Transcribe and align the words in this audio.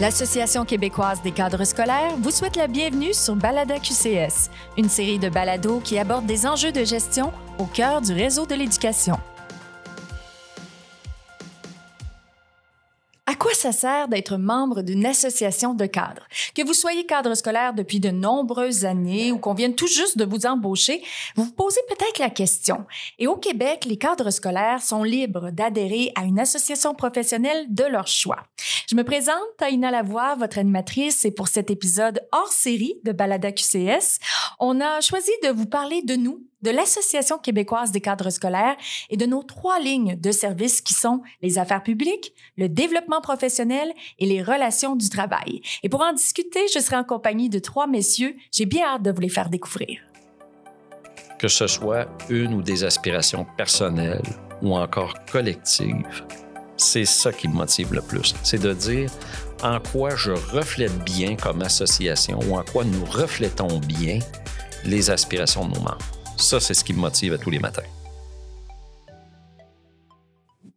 L'Association 0.00 0.64
québécoise 0.64 1.22
des 1.22 1.32
cadres 1.32 1.64
scolaires 1.64 2.14
vous 2.18 2.30
souhaite 2.30 2.54
la 2.54 2.68
bienvenue 2.68 3.12
sur 3.12 3.34
Balada 3.34 3.80
QCS, 3.80 4.48
une 4.76 4.88
série 4.88 5.18
de 5.18 5.28
balados 5.28 5.80
qui 5.80 5.98
aborde 5.98 6.24
des 6.24 6.46
enjeux 6.46 6.70
de 6.70 6.84
gestion 6.84 7.32
au 7.58 7.64
cœur 7.64 8.00
du 8.00 8.12
réseau 8.12 8.46
de 8.46 8.54
l'éducation. 8.54 9.18
Quoi 13.38 13.54
ça 13.54 13.72
sert 13.72 14.08
d'être 14.08 14.36
membre 14.36 14.82
d'une 14.82 15.06
association 15.06 15.72
de 15.74 15.86
cadres? 15.86 16.26
Que 16.54 16.66
vous 16.66 16.74
soyez 16.74 17.06
cadre 17.06 17.34
scolaire 17.34 17.72
depuis 17.72 18.00
de 18.00 18.10
nombreuses 18.10 18.84
années 18.84 19.32
ou 19.32 19.38
qu'on 19.38 19.54
vienne 19.54 19.74
tout 19.74 19.86
juste 19.86 20.18
de 20.18 20.24
vous 20.24 20.46
embaucher, 20.46 21.02
vous 21.36 21.44
vous 21.44 21.52
posez 21.52 21.80
peut-être 21.88 22.18
la 22.18 22.30
question. 22.30 22.84
Et 23.18 23.26
au 23.26 23.36
Québec, 23.36 23.84
les 23.84 23.96
cadres 23.96 24.30
scolaires 24.30 24.82
sont 24.82 25.04
libres 25.04 25.50
d'adhérer 25.50 26.12
à 26.16 26.24
une 26.24 26.40
association 26.40 26.94
professionnelle 26.94 27.66
de 27.68 27.84
leur 27.84 28.06
choix. 28.06 28.44
Je 28.88 28.96
me 28.96 29.04
présente, 29.04 29.36
Taïna 29.58 29.90
Lavoie, 29.90 30.34
votre 30.34 30.58
animatrice, 30.58 31.24
et 31.24 31.30
pour 31.30 31.48
cet 31.48 31.70
épisode 31.70 32.20
hors 32.32 32.52
série 32.52 32.94
de 33.04 33.12
Balada 33.12 33.52
QCS, 33.52 34.18
on 34.58 34.80
a 34.80 35.00
choisi 35.00 35.30
de 35.44 35.50
vous 35.50 35.66
parler 35.66 36.02
de 36.02 36.16
nous, 36.16 36.42
de 36.62 36.70
l'Association 36.70 37.38
québécoise 37.38 37.92
des 37.92 38.00
cadres 38.00 38.30
scolaires 38.30 38.76
et 39.10 39.16
de 39.16 39.26
nos 39.26 39.42
trois 39.42 39.78
lignes 39.78 40.16
de 40.18 40.32
service 40.32 40.80
qui 40.80 40.94
sont 40.94 41.22
les 41.42 41.58
affaires 41.58 41.82
publiques, 41.82 42.32
le 42.56 42.68
développement 42.68 43.20
professionnel 43.20 43.92
et 44.18 44.26
les 44.26 44.42
relations 44.42 44.96
du 44.96 45.08
travail. 45.08 45.62
Et 45.82 45.88
pour 45.88 46.02
en 46.02 46.12
discuter, 46.12 46.60
je 46.74 46.80
serai 46.80 46.96
en 46.96 47.04
compagnie 47.04 47.48
de 47.48 47.58
trois 47.58 47.86
messieurs. 47.86 48.34
J'ai 48.52 48.66
bien 48.66 48.86
hâte 48.86 49.02
de 49.02 49.10
vous 49.10 49.20
les 49.20 49.28
faire 49.28 49.50
découvrir. 49.50 50.00
Que 51.38 51.48
ce 51.48 51.68
soit 51.68 52.08
une 52.28 52.54
ou 52.54 52.62
des 52.62 52.82
aspirations 52.82 53.46
personnelles 53.56 54.22
ou 54.60 54.76
encore 54.76 55.14
collectives, 55.30 56.24
c'est 56.76 57.04
ça 57.04 57.32
qui 57.32 57.48
me 57.48 57.54
motive 57.54 57.92
le 57.92 58.02
plus. 58.02 58.34
C'est 58.42 58.60
de 58.60 58.72
dire 58.72 59.10
en 59.62 59.78
quoi 59.80 60.16
je 60.16 60.32
reflète 60.32 60.96
bien 61.04 61.36
comme 61.36 61.62
association 61.62 62.38
ou 62.48 62.56
en 62.56 62.64
quoi 62.64 62.84
nous 62.84 63.04
reflétons 63.04 63.78
bien 63.78 64.18
les 64.84 65.10
aspirations 65.10 65.66
de 65.66 65.74
nos 65.74 65.80
membres. 65.80 66.17
Ça, 66.38 66.60
c'est 66.60 66.74
ce 66.74 66.84
qui 66.84 66.92
me 66.92 67.00
motive 67.00 67.34
à 67.34 67.38
tous 67.38 67.50
les 67.50 67.58
matins. 67.58 67.82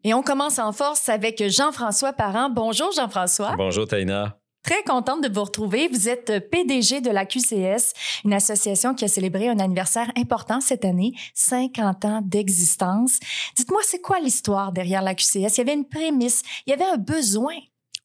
Et 0.04 0.14
on 0.16 0.24
commence 0.24 0.58
en 0.58 0.72
force 0.72 1.08
avec 1.08 1.48
Jean-François 1.48 2.14
Parent. 2.14 2.50
Bonjour 2.50 2.92
Jean-François. 2.92 3.56
Bonjour 3.56 3.88
Taina. 3.88 4.40
Très 4.64 4.82
contente 4.84 5.24
de 5.24 5.32
vous 5.32 5.44
retrouver. 5.44 5.88
Vous 5.88 6.10
êtes 6.10 6.50
PDG 6.50 7.02
de 7.02 7.12
la 7.12 7.26
QCS, 7.26 7.94
une 8.26 8.34
association 8.34 8.96
qui 8.96 9.06
a 9.06 9.08
célébré 9.08 9.50
un 9.50 9.60
anniversaire 9.60 10.12
important 10.18 10.62
cette 10.62 10.84
année, 10.84 11.14
50 11.36 12.06
ans 12.06 12.22
d'existence. 12.24 13.20
Dites-moi, 13.56 13.82
c'est 13.84 14.02
quoi 14.02 14.20
l'histoire 14.20 14.72
derrière 14.72 15.04
la 15.04 15.14
QCS? 15.14 15.36
Il 15.36 15.58
y 15.58 15.62
avait 15.62 15.74
une 15.74 15.88
prémisse, 15.88 16.42
il 16.66 16.72
y 16.72 16.74
avait 16.74 16.92
un 16.92 16.98
besoin. 16.98 17.56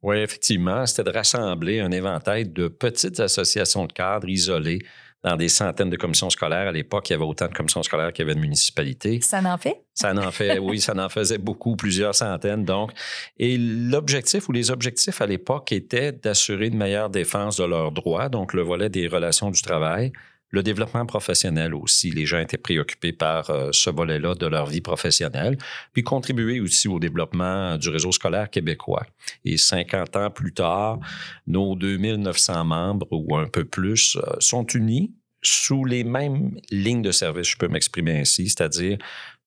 Oui, 0.03 0.17
effectivement, 0.19 0.85
c'était 0.87 1.11
de 1.11 1.17
rassembler 1.17 1.81
un 1.81 1.91
éventail 1.91 2.47
de 2.47 2.69
petites 2.69 3.21
associations 3.21 3.87
de 3.87 3.93
cadres 3.93 4.29
isolées 4.29 4.81
dans 5.25 5.37
des 5.37 5.49
centaines 5.49 5.91
de 5.91 5.97
commissions 5.97 6.31
scolaires. 6.31 6.69
À 6.69 6.73
l'époque, 6.73 7.11
il 7.11 7.15
y 7.15 7.17
avait 7.17 7.25
autant 7.25 7.49
de 7.49 7.53
commissions 7.53 7.83
scolaires 7.83 8.13
qu'il 8.13 8.25
y 8.25 8.27
avait 8.29 8.35
de 8.35 8.41
municipalités. 8.41 9.21
Ça 9.23 9.41
en 9.45 9.59
fait? 9.59 9.83
Ça 9.95 10.15
en 10.15 10.31
fait, 10.31 10.59
oui, 10.61 10.81
ça 10.81 10.95
en 10.97 11.09
faisait 11.09 11.39
beaucoup, 11.39 11.77
plusieurs 11.77 12.15
centaines. 12.15 12.65
Donc, 12.65 12.93
et 13.39 13.57
l'objectif 13.59 14.49
ou 14.49 14.53
les 14.53 14.71
objectifs 14.71 15.21
à 15.21 15.27
l'époque 15.27 15.73
étaient 15.73 16.13
d'assurer 16.13 16.67
une 16.67 16.77
meilleure 16.77 17.11
défense 17.11 17.57
de 17.57 17.65
leurs 17.65 17.93
droits, 17.93 18.29
donc 18.29 18.53
le 18.53 18.63
volet 18.63 18.89
des 18.89 19.09
relations 19.09 19.51
du 19.51 19.63
travail, 19.63 20.13
le 20.51 20.63
développement 20.63 21.07
professionnel 21.07 21.75
aussi. 21.75 22.11
Les 22.11 22.27
gens 22.27 22.39
étaient 22.39 22.57
préoccupés 22.57 23.13
par 23.13 23.51
euh, 23.51 23.71
ce 23.73 23.91
volet-là 23.91 24.35
de 24.35 24.47
leur 24.47 24.67
vie 24.67 24.81
professionnelle, 24.81 25.59
puis 25.93 26.03
contribuer 26.03 26.61
aussi 26.61 26.89
au 26.89 26.99
développement 26.99 27.77
du 27.77 27.89
réseau 27.89 28.13
scolaire 28.13 28.51
québécois. 28.51 29.07
Et 29.45 29.57
50 29.57 30.17
ans 30.17 30.31
plus 30.31 30.53
tard, 30.53 30.99
nos 31.47 31.75
2900 31.75 32.65
membres 32.65 33.09
ou 33.11 33.37
un 33.37 33.47
peu 33.47 33.65
plus 33.65 34.17
euh, 34.17 34.37
sont 34.41 34.67
unis 34.67 35.13
sous 35.43 35.85
les 35.85 36.03
mêmes 36.03 36.59
lignes 36.71 37.03
de 37.03 37.13
service, 37.13 37.49
je 37.49 37.57
peux 37.57 37.69
m'exprimer 37.69 38.19
ainsi, 38.19 38.49
c'est-à-dire 38.49 38.99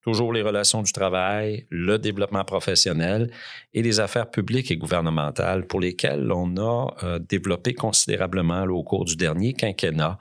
toujours 0.02 0.32
les 0.32 0.42
relations 0.42 0.82
du 0.82 0.92
travail, 0.92 1.66
le 1.70 1.98
développement 1.98 2.46
professionnel 2.46 3.32
et 3.74 3.82
les 3.82 4.00
affaires 4.00 4.30
publiques 4.30 4.72
et 4.72 4.78
gouvernementales 4.78 5.68
pour 5.68 5.80
lesquelles 5.80 6.32
on 6.32 6.56
a 6.58 6.96
euh, 7.04 7.20
développé 7.20 7.74
considérablement 7.74 8.64
au 8.64 8.84
cours 8.84 9.06
du 9.06 9.16
dernier 9.16 9.54
quinquennat. 9.54 10.18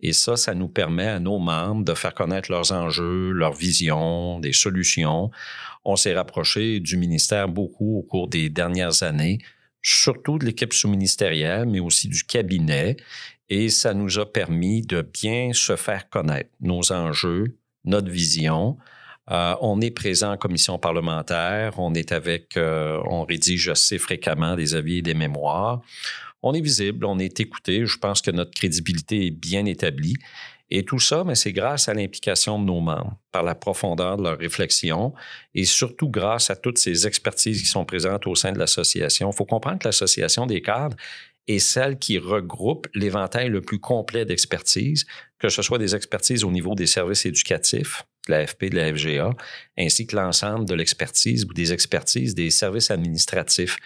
Et 0.00 0.12
ça, 0.12 0.36
ça 0.36 0.54
nous 0.54 0.68
permet 0.68 1.06
à 1.06 1.20
nos 1.20 1.38
membres 1.38 1.84
de 1.84 1.94
faire 1.94 2.14
connaître 2.14 2.50
leurs 2.50 2.72
enjeux, 2.72 3.30
leurs 3.30 3.54
visions, 3.54 4.40
des 4.40 4.52
solutions. 4.52 5.30
On 5.84 5.96
s'est 5.96 6.14
rapproché 6.14 6.80
du 6.80 6.96
ministère 6.96 7.48
beaucoup 7.48 7.98
au 7.98 8.02
cours 8.02 8.28
des 8.28 8.50
dernières 8.50 9.02
années, 9.02 9.38
surtout 9.80 10.38
de 10.38 10.44
l'équipe 10.44 10.72
sous-ministérielle, 10.72 11.66
mais 11.66 11.80
aussi 11.80 12.08
du 12.08 12.24
cabinet. 12.24 12.96
Et 13.48 13.68
ça 13.68 13.94
nous 13.94 14.18
a 14.18 14.30
permis 14.30 14.82
de 14.82 15.02
bien 15.02 15.52
se 15.52 15.76
faire 15.76 16.08
connaître 16.08 16.50
nos 16.60 16.92
enjeux, 16.92 17.56
notre 17.84 18.10
vision, 18.10 18.76
euh, 19.30 19.54
on 19.60 19.80
est 19.80 19.90
présent 19.90 20.32
en 20.32 20.36
commission 20.36 20.78
parlementaire, 20.78 21.78
on 21.78 21.94
est 21.94 22.12
avec, 22.12 22.56
euh, 22.56 23.00
on 23.08 23.24
rédige 23.24 23.68
assez 23.68 23.98
fréquemment 23.98 24.56
des 24.56 24.74
avis 24.74 24.98
et 24.98 25.02
des 25.02 25.14
mémoires. 25.14 25.80
On 26.42 26.54
est 26.54 26.60
visible, 26.60 27.04
on 27.04 27.18
est 27.18 27.38
écouté. 27.38 27.84
Je 27.86 27.98
pense 27.98 28.22
que 28.22 28.30
notre 28.30 28.52
crédibilité 28.52 29.26
est 29.26 29.30
bien 29.30 29.66
établie. 29.66 30.16
Et 30.70 30.84
tout 30.84 31.00
ça, 31.00 31.24
mais 31.24 31.34
c'est 31.34 31.52
grâce 31.52 31.88
à 31.88 31.94
l'implication 31.94 32.58
de 32.58 32.64
nos 32.64 32.80
membres, 32.80 33.16
par 33.32 33.42
la 33.42 33.56
profondeur 33.56 34.16
de 34.16 34.22
leur 34.22 34.38
réflexion 34.38 35.12
et 35.54 35.64
surtout 35.64 36.08
grâce 36.08 36.48
à 36.48 36.56
toutes 36.56 36.78
ces 36.78 37.06
expertises 37.08 37.60
qui 37.60 37.66
sont 37.66 37.84
présentes 37.84 38.26
au 38.28 38.36
sein 38.36 38.52
de 38.52 38.58
l'association. 38.58 39.30
Il 39.32 39.36
faut 39.36 39.44
comprendre 39.44 39.80
que 39.80 39.88
l'association 39.88 40.46
des 40.46 40.62
cadres 40.62 40.96
est 41.48 41.58
celle 41.58 41.98
qui 41.98 42.18
regroupe 42.18 42.86
l'éventail 42.94 43.48
le 43.48 43.60
plus 43.60 43.80
complet 43.80 44.24
d'expertise, 44.24 45.06
que 45.40 45.48
ce 45.48 45.62
soit 45.62 45.78
des 45.78 45.96
expertises 45.96 46.44
au 46.44 46.52
niveau 46.52 46.76
des 46.76 46.86
services 46.86 47.26
éducatifs, 47.26 48.04
de 48.30 48.36
l'AFP, 48.36 48.70
de 48.70 48.76
la 48.76 48.94
FGA, 48.94 49.30
ainsi 49.78 50.06
que 50.06 50.16
l'ensemble 50.16 50.64
de 50.66 50.74
l'expertise 50.74 51.44
ou 51.44 51.52
des 51.52 51.72
expertises 51.72 52.34
des 52.34 52.50
services 52.50 52.90
administratifs. 52.90 53.76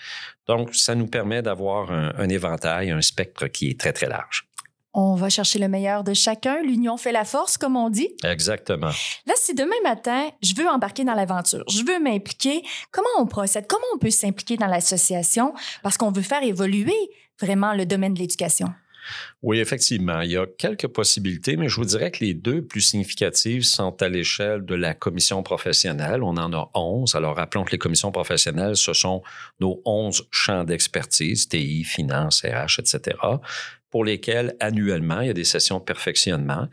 Donc, 0.47 0.75
ça 0.75 0.95
nous 0.95 1.07
permet 1.07 1.43
d'avoir 1.43 1.91
un, 1.91 2.29
éventail, 2.29 2.91
un 2.91 3.01
spectre 3.01 3.47
qui 3.47 3.71
est 3.71 3.81
très, 3.81 3.93
très 3.93 4.09
large. 4.09 4.47
On 4.97 5.17
va 5.17 5.29
chercher 5.29 5.59
le 5.59 5.67
meilleur 5.67 6.05
de 6.05 6.15
chacun. 6.15 6.63
L'union 6.63 6.97
fait 6.97 7.11
la 7.11 7.25
force, 7.25 7.59
comme 7.59 7.77
on 7.77 7.91
dit. 7.91 8.11
Exactement. 8.23 8.91
Là, 9.27 9.35
si 9.37 9.55
demain 9.55 9.75
matin, 9.83 10.29
je 10.41 10.55
veux 10.55 10.69
embarquer 10.69 11.03
dans 11.05 11.15
l'aventure, 11.15 11.65
je 11.69 11.83
veux 11.85 11.99
m'impliquer, 11.99 12.63
comment 12.93 13.09
on 13.19 13.27
procède? 13.27 13.67
Comment 13.67 13.87
on 13.95 13.99
peut 13.99 14.11
s'impliquer 14.11 14.57
dans 14.57 14.69
l'association? 14.69 15.53
Parce 15.83 15.97
qu'on 15.97 16.13
veut 16.13 16.23
faire 16.23 16.45
évoluer 16.45 16.95
vraiment 17.41 17.75
le 17.75 17.87
domaine 17.87 18.15
de 18.15 18.21
l'éducation. 18.21 18.73
Oui, 19.43 19.59
effectivement, 19.59 20.21
il 20.21 20.33
y 20.33 20.37
a 20.37 20.47
quelques 20.47 20.89
possibilités, 20.89 21.57
mais 21.57 21.69
je 21.69 21.77
vous 21.77 21.85
dirais 21.85 22.11
que 22.11 22.25
les 22.25 22.35
deux 22.35 22.63
plus 22.63 22.81
significatives 22.81 23.65
sont 23.65 24.01
à 24.03 24.09
l'échelle 24.09 24.65
de 24.65 24.75
la 24.75 24.95
commission 24.95 25.43
professionnelle. 25.43 26.23
On 26.23 26.37
en 26.37 26.53
a 26.53 26.71
11. 26.75 27.15
Alors, 27.15 27.37
rappelons 27.37 27.65
que 27.65 27.73
les 27.73 27.79
commissions 27.79 28.13
professionnelles, 28.13 28.77
ce 28.77 28.93
sont 28.93 29.23
nos 29.61 29.81
11 29.85 30.27
champs 30.31 30.65
d'expertise, 30.65 31.49
TI, 31.49 31.85
finance, 31.85 32.43
RH, 32.45 32.81
etc., 32.81 33.17
pour 33.91 34.05
lesquels 34.05 34.57
annuellement, 34.59 35.21
il 35.21 35.29
y 35.29 35.31
a 35.31 35.35
des 35.35 35.45
sessions 35.45 35.79
de 35.79 35.85
perfectionnement 35.85 36.69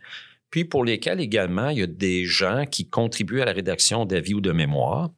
puis 0.52 0.66
pour 0.66 0.84
lesquels 0.84 1.22
également, 1.22 1.70
il 1.70 1.80
y 1.80 1.82
a 1.82 1.88
des 1.88 2.26
gens 2.26 2.66
qui 2.70 2.88
contribuent 2.88 3.42
à 3.42 3.46
la 3.46 3.54
rédaction 3.54 4.06
d'avis 4.06 4.34
ou 4.34 4.42
de 4.42 4.52
mémoire. 4.52 5.10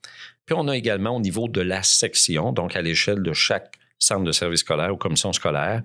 Puis 0.46 0.56
on 0.58 0.68
a 0.68 0.78
également 0.78 1.16
au 1.16 1.20
niveau 1.20 1.48
de 1.48 1.62
la 1.62 1.82
section, 1.84 2.54
donc 2.54 2.76
à 2.76 2.82
l'échelle 2.82 3.24
de 3.24 3.34
chaque 3.34 3.76
centre 3.98 4.24
de 4.24 4.32
service 4.32 4.60
scolaire 4.60 4.94
ou 4.94 4.98
commission 4.98 5.34
scolaire, 5.34 5.82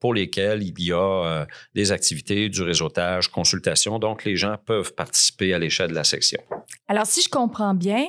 pour 0.00 0.14
lesquels 0.14 0.62
il 0.62 0.74
y 0.82 0.92
a 0.92 0.96
euh, 0.96 1.46
des 1.74 1.92
activités, 1.92 2.48
du 2.48 2.62
réseautage, 2.62 3.28
consultation. 3.28 3.98
Donc, 3.98 4.24
les 4.24 4.36
gens 4.36 4.56
peuvent 4.64 4.94
participer 4.94 5.54
à 5.54 5.58
l'échelle 5.58 5.90
de 5.90 5.94
la 5.94 6.04
section. 6.04 6.40
Alors, 6.88 7.06
si 7.06 7.22
je 7.22 7.28
comprends 7.28 7.74
bien, 7.74 8.06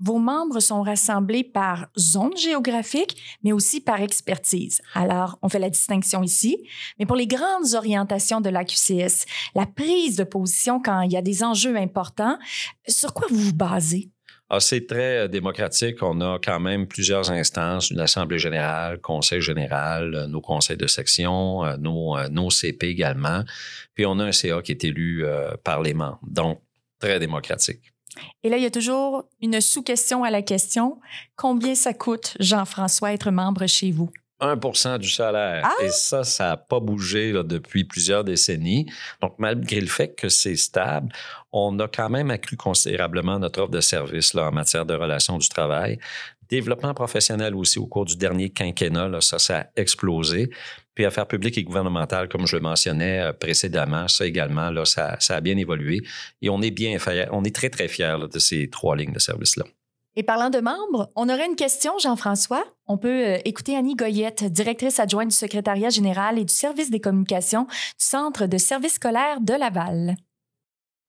vos 0.00 0.18
membres 0.18 0.60
sont 0.60 0.82
rassemblés 0.82 1.44
par 1.44 1.86
zone 1.98 2.36
géographique, 2.36 3.16
mais 3.42 3.52
aussi 3.52 3.80
par 3.80 4.00
expertise. 4.00 4.80
Alors, 4.94 5.38
on 5.42 5.48
fait 5.48 5.58
la 5.58 5.70
distinction 5.70 6.22
ici. 6.22 6.58
Mais 6.98 7.06
pour 7.06 7.16
les 7.16 7.26
grandes 7.26 7.74
orientations 7.74 8.40
de 8.40 8.48
la 8.50 8.64
QCS, 8.64 9.26
la 9.54 9.66
prise 9.66 10.16
de 10.16 10.24
position 10.24 10.80
quand 10.80 11.02
il 11.02 11.12
y 11.12 11.16
a 11.16 11.22
des 11.22 11.44
enjeux 11.44 11.76
importants, 11.76 12.38
sur 12.88 13.12
quoi 13.12 13.26
vous 13.30 13.36
vous 13.36 13.54
basez? 13.54 14.13
Ah, 14.54 14.60
c'est 14.60 14.86
très 14.86 15.24
euh, 15.24 15.28
démocratique. 15.28 16.00
On 16.00 16.20
a 16.20 16.38
quand 16.38 16.60
même 16.60 16.86
plusieurs 16.86 17.28
instances, 17.32 17.90
une 17.90 17.98
assemblée 17.98 18.38
générale, 18.38 19.00
conseil 19.00 19.40
général, 19.40 20.14
euh, 20.14 20.26
nos 20.28 20.40
conseils 20.40 20.76
de 20.76 20.86
section, 20.86 21.64
euh, 21.64 21.76
nos, 21.76 22.50
CP 22.50 22.86
également. 22.86 23.42
Puis 23.94 24.06
on 24.06 24.20
a 24.20 24.26
un 24.26 24.32
CA 24.32 24.62
qui 24.62 24.70
est 24.70 24.84
élu 24.84 25.24
par 25.64 25.82
les 25.82 25.92
membres. 25.92 26.20
Donc, 26.22 26.60
très 27.00 27.18
démocratique. 27.18 27.92
Et 28.44 28.48
là, 28.48 28.56
il 28.56 28.62
y 28.62 28.66
a 28.66 28.70
toujours 28.70 29.24
une 29.40 29.60
sous-question 29.60 30.22
à 30.22 30.30
la 30.30 30.42
question. 30.42 31.00
Combien 31.34 31.74
ça 31.74 31.92
coûte, 31.92 32.36
Jean-François, 32.38 33.12
être 33.12 33.32
membre 33.32 33.66
chez 33.66 33.90
vous? 33.90 34.10
1% 34.46 34.98
du 34.98 35.08
salaire. 35.08 35.62
Ah! 35.64 35.84
Et 35.84 35.90
ça, 35.90 36.24
ça 36.24 36.48
n'a 36.50 36.56
pas 36.56 36.80
bougé 36.80 37.32
depuis 37.44 37.84
plusieurs 37.84 38.24
décennies. 38.24 38.86
Donc, 39.20 39.34
malgré 39.38 39.80
le 39.80 39.86
fait 39.86 40.14
que 40.14 40.28
c'est 40.28 40.56
stable, 40.56 41.12
on 41.52 41.78
a 41.78 41.88
quand 41.88 42.10
même 42.10 42.30
accru 42.30 42.56
considérablement 42.56 43.38
notre 43.38 43.62
offre 43.62 43.70
de 43.70 43.80
service 43.80 44.34
là, 44.34 44.48
en 44.48 44.52
matière 44.52 44.86
de 44.86 44.94
relations 44.94 45.38
du 45.38 45.48
travail. 45.48 45.98
Développement 46.48 46.92
professionnel 46.94 47.54
aussi 47.54 47.78
au 47.78 47.86
cours 47.86 48.04
du 48.04 48.16
dernier 48.16 48.50
quinquennat, 48.50 49.20
ça, 49.20 49.38
ça 49.38 49.58
a 49.60 49.66
explosé. 49.76 50.50
Puis 50.94 51.04
affaires 51.04 51.26
publiques 51.26 51.58
et 51.58 51.64
gouvernementales, 51.64 52.28
comme 52.28 52.46
je 52.46 52.56
le 52.56 52.62
mentionnais 52.62 53.20
euh, 53.20 53.32
précédemment, 53.32 54.08
ça 54.08 54.26
également, 54.26 54.70
là, 54.70 54.84
ça, 54.84 55.16
ça 55.20 55.36
a 55.36 55.40
bien 55.40 55.56
évolué. 55.56 56.02
Et 56.42 56.50
on 56.50 56.60
est 56.62 56.70
bien 56.70 56.98
on 57.32 57.44
est 57.44 57.54
très, 57.54 57.70
très 57.70 57.88
fiers 57.88 58.28
de 58.32 58.38
ces 58.38 58.68
trois 58.68 58.96
lignes 58.96 59.12
de 59.12 59.18
service-là. 59.18 59.64
Et 60.16 60.22
parlant 60.22 60.50
de 60.50 60.60
membres, 60.60 61.10
on 61.16 61.28
aurait 61.28 61.46
une 61.46 61.56
question, 61.56 61.98
Jean-François. 61.98 62.64
On 62.86 62.98
peut 62.98 63.34
euh, 63.34 63.38
écouter 63.44 63.76
Annie 63.76 63.96
Goyette, 63.96 64.44
directrice 64.44 65.00
adjointe 65.00 65.30
du 65.30 65.36
secrétariat 65.36 65.90
général 65.90 66.38
et 66.38 66.44
du 66.44 66.54
service 66.54 66.88
des 66.88 67.00
communications 67.00 67.64
du 67.64 67.74
Centre 67.98 68.46
de 68.46 68.56
services 68.56 68.94
scolaires 68.94 69.40
de 69.40 69.54
Laval. 69.54 70.14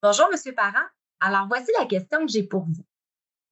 Bonjour, 0.01 0.27
Monsieur 0.31 0.55
Parent. 0.55 0.85
Alors, 1.19 1.45
voici 1.47 1.71
la 1.79 1.85
question 1.85 2.25
que 2.25 2.31
j'ai 2.31 2.43
pour 2.43 2.63
vous. 2.63 2.83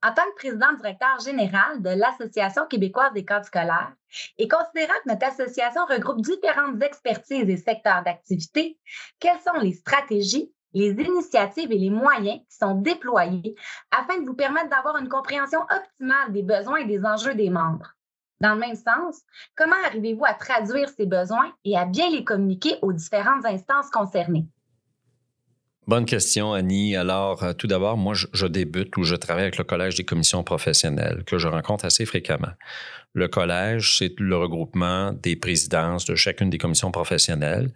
En 0.02 0.12
tant 0.12 0.24
que 0.32 0.36
président 0.36 0.74
directeur 0.74 1.20
général 1.20 1.84
de 1.84 1.90
l'Association 1.90 2.66
québécoise 2.66 3.14
des 3.14 3.24
cadres 3.24 3.46
scolaires, 3.46 3.94
et 4.40 4.48
considérant 4.48 4.94
que 5.06 5.10
notre 5.10 5.28
association 5.28 5.86
regroupe 5.86 6.22
différentes 6.22 6.82
expertises 6.82 7.48
et 7.48 7.58
secteurs 7.58 8.04
d'activité, 8.04 8.80
quelles 9.20 9.40
sont 9.40 9.60
les 9.62 9.74
stratégies, 9.74 10.52
les 10.74 10.92
initiatives 10.92 11.72
et 11.72 11.78
les 11.78 11.90
moyens 11.90 12.40
qui 12.50 12.58
sont 12.58 12.76
déployés 12.76 13.56
afin 13.92 14.20
de 14.20 14.26
vous 14.26 14.36
permettre 14.36 14.70
d'avoir 14.70 14.98
une 14.98 15.10
compréhension 15.10 15.60
optimale 15.62 16.32
des 16.32 16.44
besoins 16.44 16.78
et 16.78 16.86
des 16.86 17.04
enjeux 17.06 17.36
des 17.36 17.50
membres? 17.50 17.94
Dans 18.42 18.56
le 18.56 18.60
même 18.60 18.76
sens, 18.76 19.22
comment 19.56 19.76
arrivez-vous 19.86 20.26
à 20.26 20.34
traduire 20.34 20.90
ces 20.90 21.06
besoins 21.06 21.54
et 21.64 21.78
à 21.78 21.86
bien 21.86 22.10
les 22.10 22.24
communiquer 22.24 22.76
aux 22.82 22.92
différentes 22.92 23.46
instances 23.46 23.90
concernées? 23.90 24.46
Bonne 25.86 26.06
question, 26.06 26.54
Annie. 26.54 26.96
Alors, 26.96 27.44
euh, 27.44 27.52
tout 27.52 27.68
d'abord, 27.68 27.98
moi, 27.98 28.14
je, 28.14 28.48
débute 28.48 28.96
ou 28.96 29.04
je 29.04 29.16
travaille 29.16 29.44
avec 29.44 29.58
le 29.58 29.66
Collège 29.66 29.96
des 29.96 30.06
commissions 30.06 30.42
professionnelles 30.42 31.24
que 31.26 31.38
je 31.38 31.50
rencontre 31.50 31.84
assez 31.84 32.06
fréquemment. 32.06 32.54
Le 33.14 33.28
collège, 33.28 33.98
c'est 33.98 34.14
le 34.18 34.38
regroupement 34.38 35.12
des 35.12 35.36
présidences 35.36 36.06
de 36.06 36.16
chacune 36.16 36.50
des 36.50 36.58
commissions 36.58 36.92
professionnelles. 36.92 37.70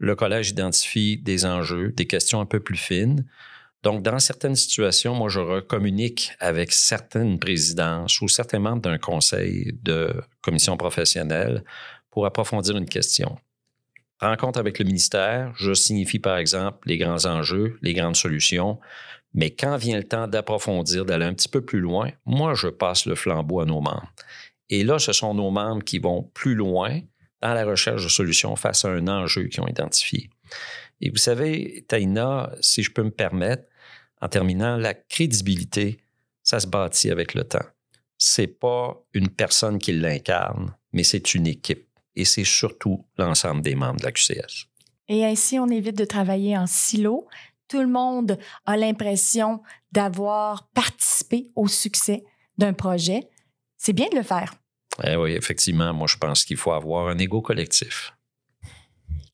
Le 0.00 0.16
collège 0.16 0.50
identifie 0.50 1.18
des 1.18 1.46
enjeux, 1.46 1.92
des 1.92 2.06
questions 2.06 2.40
un 2.40 2.46
peu 2.46 2.58
plus 2.58 2.76
fines. 2.76 3.24
Donc, 3.84 4.02
dans 4.02 4.18
certaines 4.18 4.56
situations, 4.56 5.14
moi, 5.14 5.28
je 5.28 5.40
recommunique 5.40 6.32
avec 6.40 6.72
certaines 6.72 7.38
présidences 7.38 8.20
ou 8.20 8.26
certains 8.26 8.58
membres 8.58 8.82
d'un 8.82 8.98
conseil 8.98 9.78
de 9.82 10.12
commission 10.42 10.76
professionnelle 10.76 11.62
pour 12.10 12.26
approfondir 12.26 12.76
une 12.76 12.88
question 12.88 13.38
rencontre 14.20 14.58
avec 14.58 14.78
le 14.78 14.84
ministère, 14.84 15.52
je 15.56 15.72
signifie 15.72 16.18
par 16.18 16.36
exemple 16.36 16.86
les 16.86 16.98
grands 16.98 17.26
enjeux, 17.26 17.78
les 17.82 17.94
grandes 17.94 18.16
solutions, 18.16 18.78
mais 19.32 19.50
quand 19.50 19.76
vient 19.76 19.96
le 19.96 20.04
temps 20.04 20.26
d'approfondir, 20.26 21.04
d'aller 21.04 21.24
un 21.24 21.34
petit 21.34 21.48
peu 21.48 21.64
plus 21.64 21.80
loin, 21.80 22.10
moi, 22.26 22.54
je 22.54 22.68
passe 22.68 23.06
le 23.06 23.14
flambeau 23.14 23.60
à 23.60 23.64
nos 23.64 23.80
membres. 23.80 24.12
Et 24.68 24.84
là, 24.84 24.98
ce 24.98 25.12
sont 25.12 25.34
nos 25.34 25.50
membres 25.50 25.84
qui 25.84 25.98
vont 25.98 26.30
plus 26.34 26.54
loin 26.54 27.00
dans 27.40 27.54
la 27.54 27.64
recherche 27.64 28.02
de 28.04 28.08
solutions 28.08 28.56
face 28.56 28.84
à 28.84 28.88
un 28.88 29.08
enjeu 29.08 29.44
qu'ils 29.44 29.60
ont 29.60 29.68
identifié. 29.68 30.30
Et 31.00 31.10
vous 31.10 31.16
savez, 31.16 31.84
Taïna, 31.88 32.52
si 32.60 32.82
je 32.82 32.90
peux 32.90 33.02
me 33.02 33.10
permettre, 33.10 33.64
en 34.20 34.28
terminant, 34.28 34.76
la 34.76 34.94
crédibilité, 34.94 35.98
ça 36.42 36.60
se 36.60 36.66
bâtit 36.66 37.10
avec 37.10 37.34
le 37.34 37.44
temps. 37.44 37.64
C'est 38.18 38.46
pas 38.46 39.02
une 39.14 39.30
personne 39.30 39.78
qui 39.78 39.92
l'incarne, 39.92 40.74
mais 40.92 41.04
c'est 41.04 41.34
une 41.34 41.46
équipe 41.46 41.88
et 42.16 42.24
c'est 42.24 42.44
surtout 42.44 43.06
l'ensemble 43.16 43.62
des 43.62 43.74
membres 43.74 44.00
de 44.00 44.04
la 44.04 44.12
QCS. 44.12 44.66
Et 45.08 45.24
ainsi, 45.24 45.58
on 45.58 45.68
évite 45.68 45.96
de 45.96 46.04
travailler 46.04 46.56
en 46.56 46.66
silo. 46.66 47.26
Tout 47.68 47.80
le 47.80 47.88
monde 47.88 48.38
a 48.66 48.76
l'impression 48.76 49.62
d'avoir 49.92 50.68
participé 50.74 51.50
au 51.56 51.66
succès 51.66 52.24
d'un 52.58 52.74
projet. 52.74 53.28
C'est 53.76 53.92
bien 53.92 54.08
de 54.10 54.16
le 54.16 54.22
faire. 54.22 54.54
Eh 55.04 55.16
oui, 55.16 55.32
effectivement, 55.32 55.92
moi 55.92 56.06
je 56.06 56.16
pense 56.16 56.44
qu'il 56.44 56.56
faut 56.56 56.72
avoir 56.72 57.08
un 57.08 57.18
ego 57.18 57.40
collectif. 57.40 58.12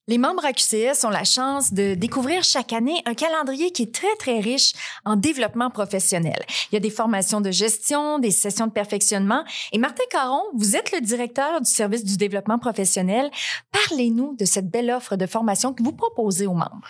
Les 0.09 0.19
membres 0.19 0.45
à 0.45 0.53
QCS 0.53 1.05
ont 1.05 1.11
la 1.11 1.25
chance 1.25 1.73
de 1.73 1.95
découvrir 1.95 2.45
chaque 2.45 2.73
année 2.73 3.03
un 3.07 3.15
calendrier 3.15 3.73
qui 3.73 3.83
est 3.83 3.95
très, 3.95 4.15
très 4.21 4.39
riche 4.39 4.73
en 5.05 5.17
développement 5.17 5.69
professionnel. 5.69 6.39
Il 6.71 6.75
y 6.75 6.77
a 6.77 6.81
des 6.81 6.91
formations 6.91 7.41
de 7.41 7.51
gestion, 7.51 8.21
des 8.21 8.31
sessions 8.31 8.69
de 8.69 8.73
perfectionnement. 8.73 9.43
Et 9.73 9.79
Martin 9.79 10.05
Caron, 10.11 10.43
vous 10.55 10.77
êtes 10.77 10.93
le 10.93 11.01
directeur 11.01 11.61
du 11.61 11.69
service 11.69 12.05
du 12.05 12.17
développement 12.17 12.61
professionnel. 12.61 13.33
Parlez-nous 13.73 14.37
de 14.39 14.45
cette 14.45 14.71
belle 14.71 14.93
offre 14.93 15.17
de 15.17 15.27
formation 15.27 15.73
que 15.75 15.83
vous 15.83 15.93
proposez 15.93 16.47
aux 16.47 16.55
membres. 16.55 16.83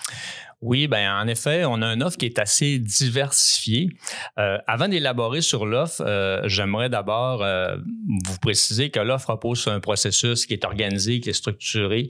Oui, 0.63 0.87
ben 0.87 1.13
en 1.13 1.27
effet, 1.27 1.67
on 1.67 1.83
a 1.83 1.93
une 1.93 2.03
offre 2.03 2.17
qui 2.17 2.25
est 2.25 2.39
assez 2.39 2.79
diversifiée. 2.79 3.91
Euh, 4.39 4.57
avant 4.67 4.89
d'élaborer 4.89 5.43
sur 5.43 5.67
l'offre, 5.67 6.01
euh, 6.01 6.41
j'aimerais 6.47 6.89
d'abord 6.89 7.43
euh, 7.43 7.77
vous 8.25 8.39
préciser 8.39 8.89
que 8.89 8.99
l'offre 8.99 9.31
repose 9.31 9.61
sur 9.61 9.73
un 9.73 9.81
processus 9.81 10.47
qui 10.47 10.55
est 10.55 10.65
organisé, 10.65 11.21
qui 11.21 11.29
est 11.29 11.35
structuré, 11.35 12.09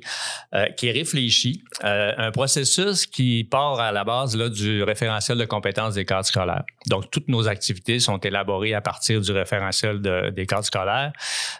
qui 0.76 0.86
est 0.86 0.92
réfléchi, 0.92 1.64
un 1.82 2.30
processus 2.30 3.06
qui 3.06 3.44
part 3.44 3.80
à 3.80 3.90
la 3.90 4.04
base 4.04 4.36
là, 4.36 4.48
du 4.48 4.82
référentiel 4.82 5.38
de 5.38 5.44
compétences 5.44 5.94
des 5.94 6.04
cadres 6.04 6.26
scolaires. 6.26 6.64
Donc, 6.88 7.10
toutes 7.10 7.28
nos 7.28 7.48
activités 7.48 7.98
sont 7.98 8.18
élaborées 8.18 8.74
à 8.74 8.80
partir 8.80 9.20
du 9.20 9.32
référentiel 9.32 10.00
des 10.00 10.46
cadres 10.46 10.64
scolaires. 10.64 11.12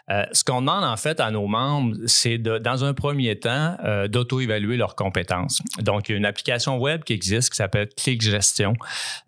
ce 0.09 0.43
qu'on 0.43 0.61
demande 0.61 0.83
en 0.83 0.97
fait 0.97 1.19
à 1.19 1.31
nos 1.31 1.47
membres, 1.47 1.95
c'est 2.05 2.37
dans 2.37 2.85
un 2.85 2.93
premier 2.93 3.37
temps, 3.37 3.77
d'auto-évaluer 4.09 4.77
leurs 4.77 4.95
compétences. 4.95 5.61
Donc, 5.79 6.09
une 6.09 6.25
application 6.25 6.77
qui 7.05 7.13
existe 7.13 7.51
qui 7.51 7.57
s'appelle 7.57 7.89
Click 7.95 8.21
Gestion, 8.21 8.73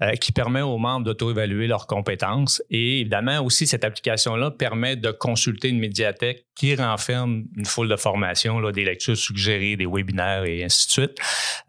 euh, 0.02 0.12
qui 0.14 0.32
permet 0.32 0.62
aux 0.62 0.78
membres 0.78 1.06
d'auto-évaluer 1.06 1.68
leurs 1.68 1.88
compétences. 1.88 2.62
Et 2.70 3.02
évidemment, 3.02 3.40
aussi, 3.42 3.68
cette 3.68 3.84
application-là 3.84 4.52
permet 4.52 4.96
de 4.96 5.12
consulter 5.12 5.70
une 5.70 5.80
médiathèque 5.80 6.46
qui 6.56 6.76
renferme 6.76 7.46
une 7.56 7.66
foule 7.66 7.88
de 7.88 7.96
formations, 7.96 8.60
des 8.72 8.84
lectures 8.84 9.16
suggérées, 9.16 9.76
des 9.76 9.86
webinaires 9.86 10.44
et 10.44 10.64
ainsi 10.64 10.88
de 10.88 10.92
suite. 10.92 11.18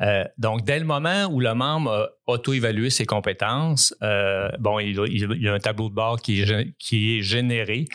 Euh, 0.01 0.25
donc, 0.39 0.65
dès 0.65 0.79
le 0.79 0.85
moment 0.85 1.27
où 1.27 1.41
le 1.41 1.55
membre 1.55 1.91
a 2.27 2.33
auto-évalué 2.33 2.91
ses 2.91 3.07
compétences, 3.07 3.95
euh, 4.03 4.49
bon, 4.59 4.79
il, 4.81 4.95
y 5.41 5.49
a 5.49 5.55
un 5.55 5.59
tableau 5.59 5.89
de 5.89 5.95
bord 5.95 6.21
qui 6.21 6.43
est 6.43 7.23
généré, 7.23 7.87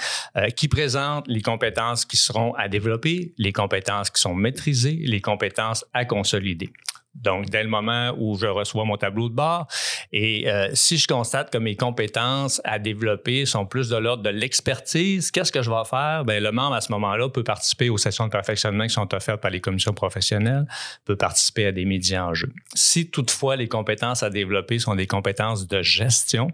qui 0.56 0.68
présente 0.68 1.28
les 1.28 1.42
compétences 1.42 2.06
qui 2.06 2.18
seront 2.18 2.54
à 2.56 2.68
développer, 2.68 3.34
les 3.38 3.52
compétences 3.52 4.10
qui 4.10 4.22
sont 4.22 4.36
maîtrisées, 4.36 5.00
les 5.04 5.22
compétences 5.22 5.86
à 5.94 6.06
consolider. 6.06 6.72
Donc, 7.16 7.50
dès 7.50 7.64
le 7.64 7.70
moment 7.70 8.14
où 8.18 8.38
je 8.38 8.48
reçois 8.48 8.86
mon 8.86 8.98
tableau 8.98 9.30
de 9.30 9.34
bord, 9.34 9.68
et 10.12 10.50
euh, 10.50 10.70
si 10.74 10.98
je 10.98 11.08
constate 11.08 11.52
que 11.52 11.58
mes 11.58 11.76
compétences 11.76 12.62
à 12.64 12.78
développer 12.80 13.46
sont 13.46 13.66
plus 13.66 13.90
de 13.90 13.96
l'ordre 13.96 14.24
de 14.24 14.30
l'expertise, 14.30 15.32
qu'est-ce 15.32 15.52
que 15.52 15.62
je 15.62 15.70
vais 15.70 15.86
faire? 15.90 16.26
Bien, 16.26 16.39
le 16.39 16.51
membre, 16.51 16.75
à 16.75 16.82
ce 16.82 16.92
moment-là, 16.92 17.30
peut 17.30 17.44
participer 17.44 17.89
aux 17.89 17.98
sessions 17.98 18.25
de 18.25 18.32
perfectionnement 18.32 18.84
qui 18.84 18.94
sont 18.94 19.13
offertes 19.13 19.42
par 19.42 19.51
les 19.51 19.62
commissions 19.62 19.94
professionnelles, 19.94 20.66
peut 21.06 21.16
participer 21.16 21.68
à 21.68 21.72
des 21.72 21.86
médias 21.86 22.25
en 22.25 22.34
jeu. 22.34 22.51
Si 22.74 23.10
toutefois 23.10 23.56
les 23.56 23.68
compétences 23.68 24.24
à 24.24 24.30
développer 24.30 24.80
sont 24.80 24.96
des 24.96 25.08
compétences 25.08 25.68
de 25.68 25.82
gestion, 25.82 26.50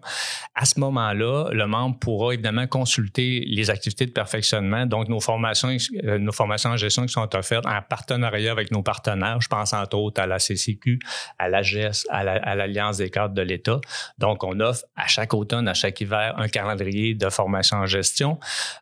à 0.56 0.66
ce 0.66 0.80
moment-là, 0.80 1.50
le 1.52 1.68
membre 1.68 1.98
pourra 2.00 2.34
évidemment 2.34 2.68
consulter 2.68 3.44
les 3.48 3.70
activités 3.70 4.06
de 4.06 4.12
perfectionnement, 4.12 4.86
donc 4.86 5.08
nos 5.08 5.20
formations, 5.20 5.76
euh, 6.04 6.20
nos 6.20 6.32
formations 6.32 6.72
en 6.72 6.78
gestion 6.78 7.06
qui 7.06 7.14
sont 7.14 7.36
offertes 7.36 7.66
en 7.66 7.82
partenariat 7.82 8.52
avec 8.52 8.72
nos 8.72 8.84
partenaires. 8.84 9.42
Je 9.42 9.48
pense 9.48 9.74
entre 9.74 9.98
autres 9.98 10.22
à 10.22 10.28
la 10.28 10.40
CCQ, 10.56 11.00
à 11.40 11.50
l'AGES, 11.50 12.06
à 12.10 12.56
l'Alliance 12.56 12.98
des 12.98 13.10
cadres 13.10 13.34
de 13.34 13.42
l'État. 13.42 13.80
Donc, 14.18 14.44
on 14.44 14.60
offre 14.60 14.84
à 14.96 15.08
chaque 15.08 15.34
automne, 15.34 15.68
à 15.68 15.74
chaque 15.74 16.00
hiver, 16.02 16.34
un 16.38 16.48
calendrier 16.48 17.14
de 17.16 17.30
formation 17.30 17.78
en 17.78 17.86
gestion. 17.86 18.40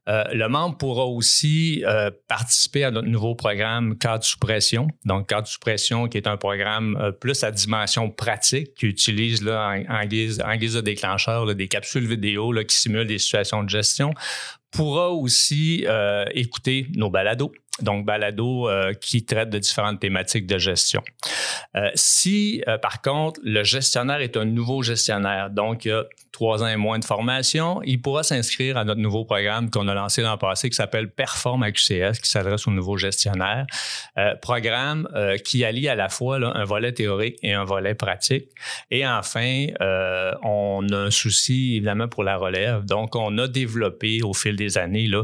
Euh, 0.07 0.23
le 0.33 0.47
membre 0.47 0.77
pourra 0.77 1.05
aussi 1.05 1.83
euh, 1.85 2.11
participer 2.27 2.83
à 2.83 2.91
notre 2.91 3.07
nouveau 3.07 3.35
programme 3.35 3.97
Cadre 3.97 4.23
sous 4.23 4.39
pression. 4.39 4.87
Donc, 5.05 5.29
Cadre 5.29 5.47
sous 5.47 5.59
pression, 5.59 6.07
qui 6.07 6.17
est 6.17 6.27
un 6.27 6.37
programme 6.37 6.97
euh, 6.99 7.11
plus 7.11 7.43
à 7.43 7.51
dimension 7.51 8.09
pratique, 8.09 8.73
qui 8.75 8.87
utilise 8.87 9.43
là, 9.43 9.75
en, 9.89 10.05
guise, 10.05 10.37
de 10.37 10.81
déclencheur 10.81 11.53
des 11.55 11.67
capsules 11.67 12.07
vidéo 12.07 12.51
là, 12.51 12.63
qui 12.63 12.75
simulent 12.75 13.07
des 13.07 13.19
situations 13.19 13.63
de 13.63 13.69
gestion 13.69 14.13
pourra 14.71 15.09
aussi 15.09 15.85
écouter 16.33 16.87
nos 16.95 17.09
balados 17.09 17.51
donc 17.81 18.05
balado 18.05 18.69
euh, 18.69 18.93
qui 18.93 19.25
traite 19.25 19.49
de 19.49 19.59
différentes 19.59 19.99
thématiques 19.99 20.47
de 20.47 20.57
gestion. 20.57 21.01
Euh, 21.75 21.89
si, 21.95 22.63
euh, 22.67 22.77
par 22.77 23.01
contre, 23.01 23.39
le 23.43 23.63
gestionnaire 23.63 24.21
est 24.21 24.37
un 24.37 24.45
nouveau 24.45 24.81
gestionnaire, 24.81 25.49
donc 25.49 25.85
il 25.85 25.89
y 25.89 25.91
a 25.91 26.03
trois 26.31 26.63
ans 26.63 26.67
et 26.67 26.75
moins 26.77 26.99
de 26.99 27.05
formation, 27.05 27.81
il 27.83 28.01
pourra 28.01 28.23
s'inscrire 28.23 28.77
à 28.77 28.85
notre 28.85 29.01
nouveau 29.01 29.25
programme 29.25 29.69
qu'on 29.69 29.87
a 29.87 29.93
lancé 29.93 30.21
l'an 30.21 30.37
passé 30.37 30.69
qui 30.69 30.75
s'appelle 30.75 31.09
Perform 31.09 31.69
QCS, 31.71 32.19
qui 32.21 32.29
s'adresse 32.29 32.67
aux 32.67 32.71
nouveaux 32.71 32.97
gestionnaires. 32.97 33.65
programme 34.41 35.07
qui 35.43 35.65
allie 35.65 35.89
à 35.89 35.95
la 35.95 36.07
fois 36.07 36.37
un 36.37 36.63
volet 36.63 36.93
théorique 36.93 37.37
et 37.41 37.53
un 37.53 37.65
volet 37.65 37.93
pratique. 37.93 38.47
Et 38.89 39.05
enfin, 39.05 39.65
on 40.43 40.87
a 40.91 40.97
un 40.97 41.11
souci 41.11 41.75
évidemment 41.75 42.07
pour 42.07 42.23
la 42.23 42.37
relève. 42.37 42.85
Donc, 42.85 43.15
on 43.15 43.37
a 43.37 43.47
développé 43.47 44.21
au 44.21 44.33
fil 44.33 44.55
des 44.59 44.77
années 44.77 45.07
là, 45.07 45.23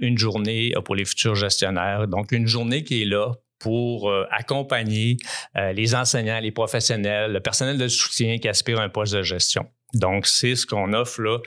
une 0.00 0.18
journée 0.18 0.72
pour 0.84 0.94
les 0.94 1.04
futurs 1.04 1.34
gestionnaires 1.34 1.74
donc, 2.06 2.32
une 2.32 2.46
journée 2.46 2.84
qui 2.84 3.02
est 3.02 3.06
là 3.06 3.32
pour 3.58 4.10
euh, 4.10 4.24
accompagner 4.30 5.16
euh, 5.56 5.72
les 5.72 5.94
enseignants, 5.94 6.40
les 6.40 6.50
professionnels, 6.50 7.32
le 7.32 7.40
personnel 7.40 7.78
de 7.78 7.88
soutien 7.88 8.38
qui 8.38 8.48
aspire 8.48 8.80
à 8.80 8.82
un 8.82 8.88
poste 8.88 9.14
de 9.14 9.22
gestion. 9.22 9.66
Donc, 9.94 10.26
c'est 10.26 10.56
ce 10.56 10.66
qu'on 10.66 10.92
offre 10.92 11.22
là, 11.22 11.38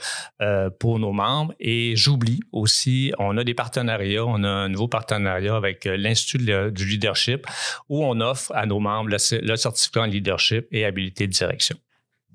euh, 0.41 0.69
pour 0.69 0.99
nos 0.99 1.11
membres. 1.11 1.53
Et 1.59 1.95
j'oublie 1.95 2.39
aussi, 2.53 3.11
on 3.19 3.37
a 3.37 3.43
des 3.43 3.53
partenariats. 3.53 4.25
On 4.25 4.43
a 4.43 4.49
un 4.49 4.69
nouveau 4.69 4.87
partenariat 4.87 5.55
avec 5.55 5.85
euh, 5.85 5.97
l'Institut 5.97 6.71
du 6.71 6.85
leadership 6.85 7.45
où 7.89 8.03
on 8.03 8.19
offre 8.21 8.51
à 8.55 8.65
nos 8.65 8.79
membres 8.79 9.09
le, 9.09 9.41
le 9.41 9.55
certificat 9.55 10.01
en 10.01 10.05
leadership 10.05 10.65
et 10.71 10.85
habilité 10.85 11.27
de 11.27 11.33
direction. 11.33 11.77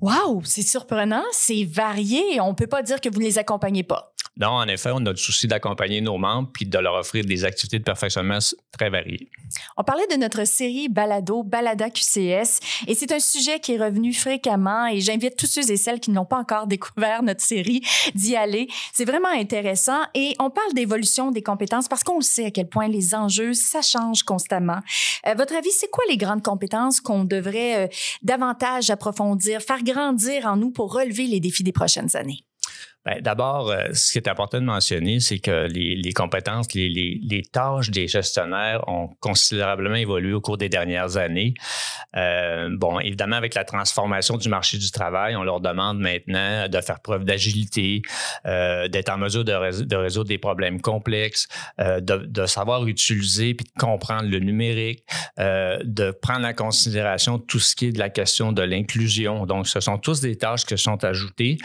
Wow, 0.02 0.42
c'est 0.44 0.62
surprenant, 0.62 1.22
c'est 1.30 1.62
varié. 1.62 2.40
On 2.40 2.50
ne 2.50 2.54
peut 2.56 2.66
pas 2.66 2.82
dire 2.82 3.00
que 3.00 3.08
vous 3.08 3.20
ne 3.20 3.24
les 3.24 3.38
accompagnez 3.38 3.84
pas. 3.84 4.11
Non, 4.38 4.48
en 4.48 4.66
effet, 4.66 4.90
on 4.94 5.04
a 5.04 5.10
le 5.10 5.16
souci 5.16 5.46
d'accompagner 5.46 6.00
nos 6.00 6.16
membres 6.16 6.48
puis 6.52 6.64
de 6.64 6.78
leur 6.78 6.94
offrir 6.94 7.24
des 7.24 7.44
activités 7.44 7.78
de 7.78 7.84
perfectionnement 7.84 8.38
très 8.72 8.88
variées. 8.88 9.28
On 9.76 9.84
parlait 9.84 10.06
de 10.10 10.16
notre 10.16 10.46
série 10.46 10.88
Balado, 10.88 11.42
Balada 11.42 11.90
QCS, 11.90 12.60
et 12.86 12.94
c'est 12.94 13.12
un 13.12 13.20
sujet 13.20 13.60
qui 13.60 13.74
est 13.74 13.78
revenu 13.78 14.14
fréquemment 14.14 14.86
et 14.86 15.00
j'invite 15.00 15.36
tous 15.36 15.46
ceux 15.46 15.70
et 15.70 15.76
celles 15.76 16.00
qui 16.00 16.10
n'ont 16.10 16.24
pas 16.24 16.38
encore 16.38 16.66
découvert 16.66 17.22
notre 17.22 17.42
série 17.42 17.82
d'y 18.14 18.34
aller. 18.34 18.68
C'est 18.94 19.04
vraiment 19.04 19.28
intéressant 19.28 20.00
et 20.14 20.34
on 20.38 20.48
parle 20.48 20.72
d'évolution 20.72 21.30
des 21.30 21.42
compétences 21.42 21.86
parce 21.86 22.02
qu'on 22.02 22.22
sait 22.22 22.46
à 22.46 22.50
quel 22.50 22.68
point 22.68 22.88
les 22.88 23.14
enjeux, 23.14 23.52
ça 23.52 23.82
change 23.82 24.22
constamment. 24.22 24.78
Euh, 25.26 25.34
votre 25.34 25.54
avis, 25.54 25.70
c'est 25.70 25.90
quoi 25.90 26.04
les 26.08 26.16
grandes 26.16 26.42
compétences 26.42 27.02
qu'on 27.02 27.24
devrait 27.24 27.84
euh, 27.84 27.88
davantage 28.22 28.88
approfondir, 28.88 29.60
faire 29.60 29.82
grandir 29.82 30.46
en 30.46 30.56
nous 30.56 30.70
pour 30.70 30.94
relever 30.94 31.26
les 31.26 31.40
défis 31.40 31.64
des 31.64 31.72
prochaines 31.72 32.16
années? 32.16 32.44
Ben, 33.04 33.20
D'abord, 33.20 33.70
euh, 33.70 33.88
ce 33.94 34.12
qui 34.12 34.18
est 34.18 34.28
important 34.28 34.60
de 34.60 34.64
mentionner, 34.64 35.18
c'est 35.18 35.40
que 35.40 35.66
les, 35.66 36.12
compétences, 36.12 36.72
les, 36.72 37.42
tâches 37.50 37.90
des 37.90 38.06
gestionnaires 38.06 38.88
ont 38.88 39.08
considérablement 39.18 39.96
évolué 39.96 40.32
au 40.32 40.40
cours 40.40 40.56
des 40.56 40.68
dernières 40.68 41.16
années. 41.16 41.54
Euh, 42.16 42.68
bon, 42.70 43.00
évidemment, 43.00 43.36
avec 43.36 43.54
la 43.54 43.64
transformation 43.64 44.36
du 44.36 44.48
marché 44.48 44.78
du 44.78 44.90
travail, 44.92 45.34
on 45.34 45.42
leur 45.42 45.60
demande 45.60 45.98
maintenant 45.98 46.68
de 46.68 46.80
faire 46.80 47.00
preuve 47.00 47.24
d'agilité, 47.24 48.02
euh, 48.46 48.86
d'être 48.86 49.10
en 49.10 49.18
mesure 49.18 49.44
de, 49.44 49.52
résoudre 49.52 50.28
des 50.28 50.38
problèmes 50.38 50.80
complexes, 50.80 51.48
de, 51.78 52.00
de, 52.00 52.46
savoir 52.46 52.86
utiliser 52.86 53.54
puis 53.54 53.66
de 53.66 53.80
comprendre 53.80 54.28
le 54.28 54.38
numérique, 54.38 55.04
de 55.38 56.10
prendre 56.10 56.46
en 56.46 56.52
considération 56.52 57.38
tout 57.38 57.58
ce 57.58 57.74
qui 57.74 57.86
est 57.86 57.92
de 57.92 57.98
la 57.98 58.10
question 58.10 58.52
de 58.52 58.62
l'inclusion. 58.62 59.46
Donc, 59.46 59.66
ce 59.66 59.80
sont 59.80 59.98
tous 59.98 60.20
des 60.20 60.36
tâches 60.36 60.64
qui 60.64 60.78
sont 60.78 61.02
ajoutées, 61.04 61.58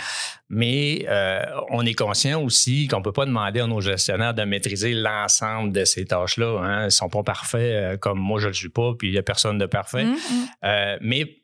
mais 0.50 1.06
euh, 1.28 1.46
on 1.70 1.86
est 1.86 1.94
conscient 1.94 2.42
aussi 2.42 2.88
qu'on 2.88 3.00
ne 3.00 3.04
peut 3.04 3.12
pas 3.12 3.26
demander 3.26 3.60
à 3.60 3.68
nos 3.68 3.82
gestionnaires 3.82 4.34
de 4.34 4.44
maîtriser 4.44 4.94
l'ensemble 4.94 5.74
de 5.74 5.86
ces 5.86 6.06
tâches-là. 6.06 6.60
Hein. 6.62 6.82
Ils 6.82 6.86
ne 6.86 6.90
sont 6.90 7.10
pas 7.10 7.24
parfaits 7.24 7.62
euh, 7.62 7.98
comme 7.98 8.20
moi, 8.20 8.40
je 8.40 8.46
ne 8.46 8.50
le 8.50 8.54
suis 8.54 8.70
pas, 8.70 8.94
puis 8.98 9.10
il 9.10 9.12
n'y 9.12 9.18
a 9.18 9.24
personne 9.24 9.58
de 9.58 9.66
parfait. 9.66 10.06
Mmh, 10.06 10.14
mmh. 10.14 10.46
Euh, 10.64 10.98
mais 11.02 11.38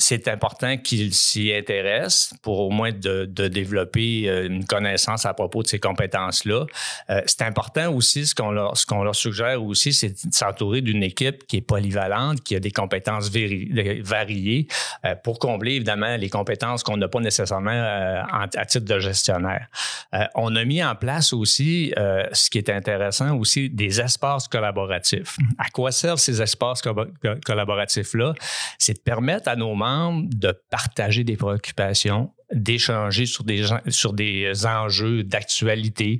c'est 0.00 0.28
important 0.28 0.78
qu'ils 0.78 1.14
s'y 1.14 1.52
intéressent 1.52 2.32
pour 2.42 2.60
au 2.60 2.70
moins 2.70 2.90
de, 2.90 3.26
développer 3.26 4.28
euh, 4.28 4.46
une 4.46 4.64
connaissance 4.64 5.26
à 5.26 5.34
propos 5.34 5.62
de 5.62 5.68
ces 5.68 5.78
compétences-là. 5.78 6.64
Euh, 7.10 7.20
c'est 7.26 7.42
important 7.42 7.92
aussi, 7.92 8.26
ce 8.26 8.34
qu'on 8.34 8.50
leur, 8.50 8.74
leur 8.90 9.14
suggère 9.14 9.62
aussi, 9.62 9.92
c'est 9.92 10.26
de 10.26 10.32
s'entourer 10.32 10.80
d'une 10.80 11.02
équipe 11.02 11.46
qui 11.46 11.58
est 11.58 11.62
polyvalente, 11.62 12.42
qui 12.42 12.56
a 12.56 12.60
des 12.60 12.70
compétences 12.70 13.30
variées 14.02 14.66
euh, 15.04 15.14
pour 15.22 15.38
combler 15.38 15.74
évidemment 15.74 16.16
les 16.16 16.30
compétences 16.30 16.82
qu'on 16.82 16.96
n'a 16.96 17.08
pas 17.08 17.20
nécessairement 17.20 17.70
à 17.70 18.48
titre 18.66 18.86
de 18.86 18.98
gestionnaire. 18.98 19.66
on 20.34 20.56
a 20.56 20.64
mis 20.64 20.82
en 20.82 20.94
place 20.94 21.32
aussi, 21.32 21.92
ce 21.96 22.50
qui 22.50 22.58
est 22.58 22.70
intéressant 22.70 23.36
aussi, 23.36 23.68
des 23.68 24.00
espaces 24.00 24.48
collaboratifs. 24.48 25.36
À 25.58 25.68
quoi 25.68 25.92
servent 25.92 26.18
ces 26.18 26.40
espaces 26.40 26.82
collaboratifs-là? 27.44 28.34
C'est 28.78 28.94
de 28.94 29.00
permettre 29.00 29.48
à 29.48 29.56
nos 29.56 29.74
membres 29.74 29.89
de 30.22 30.52
partager 30.70 31.24
des 31.24 31.36
préoccupations, 31.36 32.32
d'échanger 32.52 33.26
sur 33.26 33.44
des, 33.44 33.64
sur 33.88 34.12
des 34.12 34.52
enjeux 34.66 35.22
d'actualité. 35.22 36.18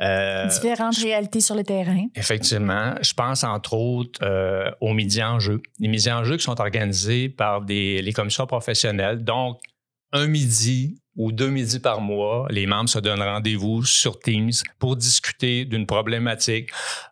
Euh, 0.00 0.46
Différentes 0.46 0.98
réalités 0.98 1.40
sur 1.40 1.54
le 1.54 1.64
terrain. 1.64 2.06
Effectivement. 2.14 2.94
Je 3.02 3.12
pense 3.14 3.44
entre 3.44 3.74
autres 3.74 4.20
euh, 4.22 4.70
aux 4.80 4.92
midi 4.92 5.22
enjeux. 5.22 5.60
Les 5.80 5.88
midi 5.88 6.10
enjeux 6.10 6.36
qui 6.36 6.44
sont 6.44 6.60
organisés 6.60 7.28
par 7.28 7.62
des, 7.62 8.02
les 8.02 8.12
commissions 8.12 8.46
professionnelles. 8.46 9.24
Donc, 9.24 9.60
un 10.12 10.26
midi 10.26 10.96
ou 11.16 11.30
deux 11.30 11.48
midis 11.48 11.78
par 11.78 12.00
mois, 12.00 12.46
les 12.50 12.66
membres 12.66 12.88
se 12.88 12.98
donnent 12.98 13.22
rendez-vous 13.22 13.84
sur 13.84 14.18
Teams 14.18 14.52
pour 14.78 14.96
discuter 14.96 15.64
d'une 15.64 15.86
problématique, 15.86 16.70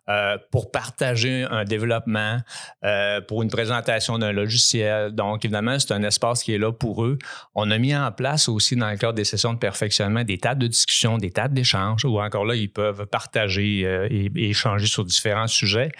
euh, 0.09 0.37
pour 0.51 0.71
partager 0.71 1.45
un 1.49 1.63
développement, 1.63 2.39
euh, 2.83 3.21
pour 3.21 3.43
une 3.43 3.49
présentation 3.49 4.17
d'un 4.17 4.33
logiciel. 4.33 5.11
Donc, 5.11 5.45
évidemment, 5.45 5.79
c'est 5.79 5.93
un 5.93 6.03
espace 6.03 6.43
qui 6.43 6.53
est 6.53 6.57
là 6.57 6.73
pour 6.73 7.05
eux. 7.05 7.17
On 7.55 7.71
a 7.71 7.77
mis 7.77 7.95
en 7.95 8.11
place 8.11 8.49
aussi, 8.49 8.75
dans 8.75 8.89
le 8.89 8.97
cadre 8.97 9.13
des 9.13 9.23
sessions 9.23 9.53
de 9.53 9.59
perfectionnement, 9.59 10.23
des 10.23 10.37
tables 10.37 10.61
de 10.61 10.67
discussion, 10.67 11.17
des 11.17 11.31
tables 11.31 11.53
d'échange, 11.53 12.03
où 12.03 12.19
encore 12.19 12.45
là, 12.45 12.55
ils 12.55 12.71
peuvent 12.71 13.05
partager 13.05 13.83
euh, 13.85 14.07
et, 14.11 14.29
échanger 14.35 14.87
sur 14.87 15.05
différents 15.05 15.47
sujets. 15.47 15.91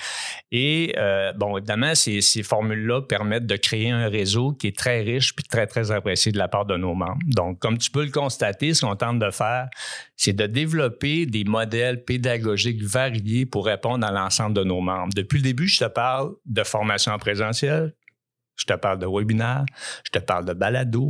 Et, 0.51 0.93
bon, 1.37 1.57
évidemment, 1.57 1.95
ces, 1.95 2.21
ces 2.21 2.43
formules-là 2.43 3.01
permettent 3.01 3.45
de 3.45 3.55
créer 3.55 3.91
un 3.91 4.09
réseau 4.09 4.51
qui 4.51 4.67
est 4.67 4.77
très 4.77 5.01
riche 5.01 5.33
puis 5.35 5.45
très, 5.45 5.67
très 5.67 5.91
apprécié 5.91 6.31
de 6.31 6.37
la 6.37 6.47
part 6.47 6.65
de 6.65 6.75
nos 6.75 6.93
membres. 6.93 7.19
Donc, 7.25 7.59
comme 7.59 7.77
tu 7.77 7.92
peux 7.93 8.03
le 8.03 8.11
constater, 8.11 8.73
ce 8.73 8.85
qu'on 8.85 8.95
tente 8.97 9.19
de 9.19 9.31
faire, 9.31 9.69
c'est 10.17 10.33
de 10.33 10.45
développer 10.45 11.25
des 11.25 11.45
modèles 11.45 12.03
pédagogiques 12.03 12.83
variés 12.83 13.45
pour 13.45 13.65
répondre 13.65 14.05
à 14.05 14.11
l'ensemble 14.11 14.55
de 14.55 14.63
nos 14.63 14.81
membres. 14.81 15.13
Depuis 15.15 15.37
le 15.37 15.43
début, 15.43 15.67
je 15.67 15.79
te 15.79 15.89
parle 15.89 16.33
de 16.45 16.63
formation 16.63 17.13
en 17.13 17.19
présentiel, 17.19 17.93
je 18.55 18.65
te 18.65 18.73
parle 18.73 18.99
de 18.99 19.07
webinaire, 19.07 19.65
je 20.05 20.11
te 20.11 20.19
parle 20.19 20.45
de 20.45 20.53
balado, 20.53 21.09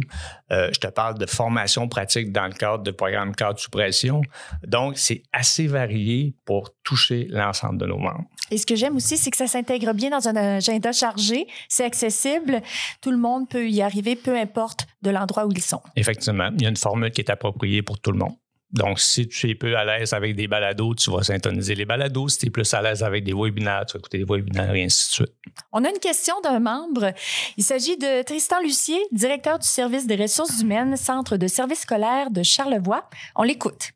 euh, 0.51 0.69
je 0.73 0.79
te 0.79 0.87
parle 0.87 1.17
de 1.17 1.25
formation 1.25 1.87
pratique 1.87 2.31
dans 2.31 2.45
le 2.45 2.53
cadre 2.53 2.83
de 2.83 2.91
programmes 2.91 3.35
cadre 3.35 3.59
sous 3.59 3.69
pression. 3.69 4.21
Donc, 4.65 4.97
c'est 4.97 5.23
assez 5.31 5.67
varié 5.67 6.35
pour 6.45 6.71
toucher 6.83 7.27
l'ensemble 7.29 7.77
de 7.77 7.85
nos 7.85 7.97
membres. 7.97 8.25
Et 8.51 8.57
ce 8.57 8.65
que 8.65 8.75
j'aime 8.75 8.95
aussi, 8.95 9.17
c'est 9.17 9.31
que 9.31 9.37
ça 9.37 9.47
s'intègre 9.47 9.93
bien 9.93 10.09
dans 10.09 10.27
un 10.27 10.35
agenda 10.35 10.91
chargé, 10.91 11.47
c'est 11.69 11.85
accessible, 11.85 12.61
tout 13.01 13.11
le 13.11 13.17
monde 13.17 13.49
peut 13.49 13.69
y 13.69 13.81
arriver, 13.81 14.15
peu 14.15 14.37
importe 14.37 14.85
de 15.01 15.09
l'endroit 15.09 15.45
où 15.45 15.51
ils 15.51 15.61
sont. 15.61 15.81
Effectivement, 15.95 16.49
il 16.55 16.61
y 16.61 16.65
a 16.65 16.69
une 16.69 16.77
formule 16.77 17.11
qui 17.11 17.21
est 17.21 17.31
appropriée 17.31 17.81
pour 17.81 17.99
tout 17.99 18.11
le 18.11 18.17
monde. 18.17 18.35
Donc, 18.73 18.99
si 18.99 19.27
tu 19.27 19.49
es 19.49 19.55
peu 19.55 19.77
à 19.77 19.85
l'aise 19.85 20.13
avec 20.13 20.35
des 20.35 20.47
balados, 20.47 20.95
tu 20.95 21.11
vas 21.11 21.21
syntoniser 21.21 21.75
les 21.75 21.85
balados. 21.85 22.29
Si 22.29 22.39
tu 22.39 22.47
es 22.47 22.49
plus 22.49 22.73
à 22.73 22.81
l'aise 22.81 23.03
avec 23.03 23.23
des 23.23 23.33
webinaires, 23.33 23.85
tu 23.85 23.93
vas 23.93 23.99
écouter 23.99 24.17
des 24.17 24.25
webinaires 24.25 24.73
et 24.73 24.83
ainsi 24.83 25.09
de 25.09 25.13
suite. 25.13 25.33
On 25.71 25.83
a 25.85 25.89
une 25.89 25.99
question 25.99 26.33
d'un 26.41 26.59
membre. 26.59 27.13
Il 27.55 27.63
s'agit 27.63 27.97
de 27.97 28.23
Tristan 28.23 28.59
Lucier, 28.61 28.99
directeur 29.11 29.59
du 29.59 29.67
service 29.67 30.07
des 30.07 30.15
ressources 30.15 30.61
humaines, 30.61 30.97
centre 30.97 31.37
de 31.37 31.47
service 31.47 31.81
scolaire 31.81 32.31
de 32.31 32.41
Charlevoix. 32.41 33.07
On 33.35 33.43
l'écoute. 33.43 33.91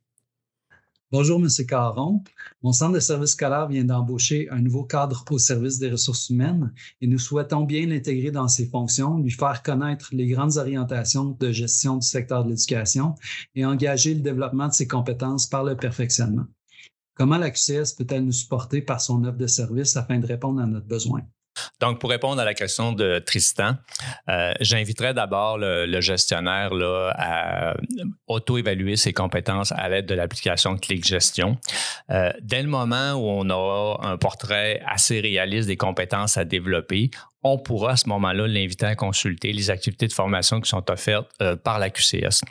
Bonjour, 1.09 1.39
M. 1.39 1.47
Caron. 1.65 2.21
Mon 2.63 2.73
centre 2.73 2.95
de 2.95 2.99
service 2.99 3.29
scolaire 3.29 3.69
vient 3.69 3.85
d'embaucher 3.85 4.49
un 4.49 4.59
nouveau 4.59 4.83
cadre 4.83 5.23
au 5.29 5.37
service 5.37 5.79
des 5.79 5.89
ressources 5.89 6.29
humaines 6.29 6.73
et 6.99 7.07
nous 7.07 7.17
souhaitons 7.17 7.63
bien 7.63 7.87
l'intégrer 7.87 8.29
dans 8.29 8.49
ses 8.49 8.65
fonctions, 8.65 9.17
lui 9.17 9.31
faire 9.31 9.63
connaître 9.63 10.09
les 10.11 10.27
grandes 10.27 10.57
orientations 10.57 11.37
de 11.39 11.49
gestion 11.53 11.95
du 11.95 12.05
secteur 12.05 12.43
de 12.43 12.49
l'éducation 12.49 13.15
et 13.55 13.65
engager 13.65 14.15
le 14.15 14.19
développement 14.19 14.67
de 14.67 14.73
ses 14.73 14.85
compétences 14.85 15.47
par 15.47 15.63
le 15.63 15.77
perfectionnement. 15.77 16.47
Comment 17.13 17.37
la 17.37 17.51
QCS 17.51 17.95
peut-elle 17.97 18.25
nous 18.25 18.33
supporter 18.33 18.81
par 18.81 18.99
son 18.99 19.23
offre 19.23 19.37
de 19.37 19.47
service 19.47 19.95
afin 19.95 20.19
de 20.19 20.27
répondre 20.27 20.59
à 20.59 20.65
notre 20.65 20.87
besoin? 20.87 21.21
Donc, 21.79 21.99
pour 21.99 22.09
répondre 22.09 22.41
à 22.41 22.45
la 22.45 22.53
question 22.53 22.91
de 22.91 23.19
Tristan, 23.19 23.75
euh, 24.29 24.53
j'inviterais 24.61 25.13
d'abord 25.13 25.57
le, 25.57 25.99
gestionnaire 26.01 26.73
là, 26.73 27.11
à 27.17 27.73
auto-évaluer 28.27 28.95
ses 28.95 29.13
compétences 29.13 29.71
à 29.71 29.89
l'aide 29.89 30.05
de 30.05 30.15
l'application 30.15 30.77
Click 30.77 31.05
Gestion. 31.05 31.57
Euh, 32.09 32.31
dès 32.41 32.61
le 32.61 32.69
moment 32.69 33.13
où 33.13 33.25
on 33.25 33.49
aura 33.49 34.07
un 34.07 34.17
portrait 34.17 34.81
assez 34.85 35.19
réaliste 35.19 35.67
des 35.67 35.77
compétences 35.77 36.37
à 36.37 36.45
développer, 36.45 37.09
on 37.43 37.57
pourra 37.57 37.91
à 37.91 37.97
ce 37.97 38.07
moment-là 38.09 38.47
l'inviter 38.47 38.85
à 38.85 38.95
consulter 38.95 39.53
les 39.53 39.69
activités 39.69 40.07
de 40.07 40.13
formation 40.13 40.61
qui 40.61 40.69
sont 40.69 40.89
offertes 40.91 41.29
euh, 41.41 41.55
par 41.55 41.79
la 41.79 41.89
QCS. 41.89 42.41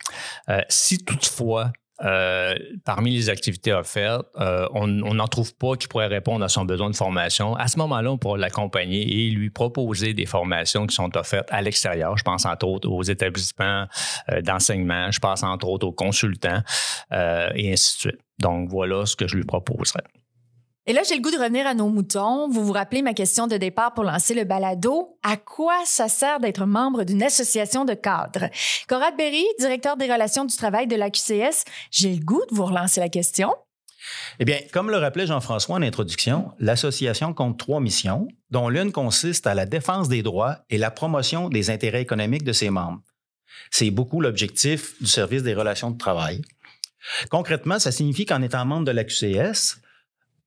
si 0.68 1.04
toutefois 1.04 1.72
euh, 2.04 2.54
parmi 2.84 3.12
les 3.12 3.30
activités 3.30 3.72
offertes, 3.72 4.26
euh, 4.38 4.66
on 4.72 4.86
n'en 4.86 5.28
trouve 5.28 5.54
pas 5.54 5.76
qui 5.76 5.88
pourrait 5.88 6.06
répondre 6.06 6.44
à 6.44 6.48
son 6.48 6.64
besoin 6.64 6.90
de 6.90 6.96
formation. 6.96 7.54
À 7.56 7.68
ce 7.68 7.78
moment-là, 7.78 8.12
on 8.12 8.18
pourra 8.18 8.36
l'accompagner 8.36 9.02
et 9.02 9.30
lui 9.30 9.50
proposer 9.50 10.12
des 10.12 10.26
formations 10.26 10.86
qui 10.86 10.94
sont 10.94 11.16
offertes 11.16 11.48
à 11.50 11.62
l'extérieur. 11.62 12.16
Je 12.18 12.24
pense 12.24 12.44
entre 12.44 12.66
autres 12.66 12.88
aux 12.88 13.02
établissements 13.02 13.86
euh, 14.30 14.42
d'enseignement, 14.42 15.10
je 15.10 15.20
pense 15.20 15.42
entre 15.42 15.68
autres 15.68 15.86
aux 15.86 15.92
consultants 15.92 16.62
et 17.10 17.72
ainsi 17.72 17.96
de 17.96 18.00
suite. 18.00 18.20
Donc 18.38 18.68
voilà 18.68 19.06
ce 19.06 19.16
que 19.16 19.26
je 19.26 19.36
lui 19.36 19.44
proposerais. 19.44 20.02
Et 20.88 20.93
là, 20.93 21.02
j'ai 21.02 21.16
le 21.16 21.21
goût 21.21 21.33
de 21.33 21.37
revenir 21.37 21.66
à 21.66 21.75
nos 21.75 21.88
moutons. 21.88 22.49
Vous 22.49 22.64
vous 22.64 22.73
rappelez 22.73 23.02
ma 23.02 23.12
question 23.12 23.49
de 23.49 23.57
départ 23.57 23.93
pour 23.93 24.05
lancer 24.05 24.35
le 24.35 24.45
balado. 24.45 25.19
À 25.25 25.37
quoi 25.37 25.75
ça 25.85 26.09
sert 26.09 26.38
d'être 26.38 26.64
membre 26.64 27.02
d'une 27.02 27.25
association 27.25 27.85
de 27.85 27.95
cadres? 27.95 28.49
Conrad 28.88 29.16
Berry, 29.16 29.45
directeur 29.59 29.97
des 29.97 30.11
relations 30.11 30.45
du 30.45 30.57
travail 30.57 30.87
de 30.87 30.95
la 30.95 31.11
QCS, 31.11 31.64
j'ai 31.90 32.14
le 32.14 32.25
goût 32.25 32.43
de 32.49 32.55
vous 32.55 32.66
relancer 32.66 33.00
la 33.00 33.09
question. 33.09 33.52
Eh 34.38 34.45
bien, 34.45 34.61
comme 34.73 34.88
le 34.88 34.99
rappelait 34.99 35.26
Jean-François 35.26 35.75
en 35.75 35.83
introduction, 35.83 36.52
l'association 36.61 37.35
compte 37.35 37.59
trois 37.59 37.81
missions, 37.81 38.28
dont 38.50 38.69
l'une 38.69 38.93
consiste 38.93 39.49
à 39.49 39.55
la 39.55 39.66
défense 39.66 40.09
des 40.09 40.23
droits 40.23 40.59
et 40.71 40.78
la 40.78 40.93
promotion 40.93 41.49
des 41.49 41.71
intérêts 41.71 42.02
économiques 42.02 42.45
de 42.45 42.52
ses 42.52 42.71
membres. 42.71 43.00
C'est 43.73 43.90
beaucoup 43.90 44.21
l'objectif 44.21 45.02
du 45.02 45.09
service 45.09 45.43
des 45.43 45.55
relations 45.55 45.90
de 45.90 45.99
travail. 45.99 46.43
Concrètement, 47.28 47.81
ça 47.81 47.90
signifie 47.90 48.25
qu'en 48.25 48.43
étant 48.43 48.64
membre 48.64 48.85
de 48.85 48.93
la 48.93 49.02
QCS, 49.02 49.81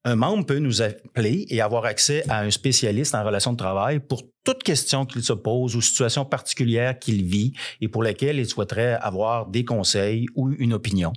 un 0.06 0.16
membre 0.16 0.46
peut 0.46 0.60
nous 0.60 0.82
appeler 0.82 1.46
et 1.50 1.62
avoir 1.62 1.86
accès 1.86 2.24
à 2.30 2.40
un 2.40 2.52
spécialiste 2.52 3.16
en 3.16 3.24
relations 3.24 3.52
de 3.52 3.58
travail 3.58 4.00
pour 4.00 4.24
toute 4.46 4.64
question 4.64 5.06
qu'il 5.06 5.24
se 5.24 5.34
pose 5.34 5.76
ou 5.76 5.82
situation 5.82 6.26
particulière 6.26 6.98
qu'il 6.98 7.26
vit 7.26 7.54
et 7.82 7.90
pour 7.90 8.04
laquelle 8.04 8.40
il 8.40 8.48
souhaiterait 8.48 8.94
avoir 8.94 9.48
des 9.48 9.66
conseils 9.66 10.28
ou 10.36 10.52
une 10.52 10.74
opinion. 10.74 11.12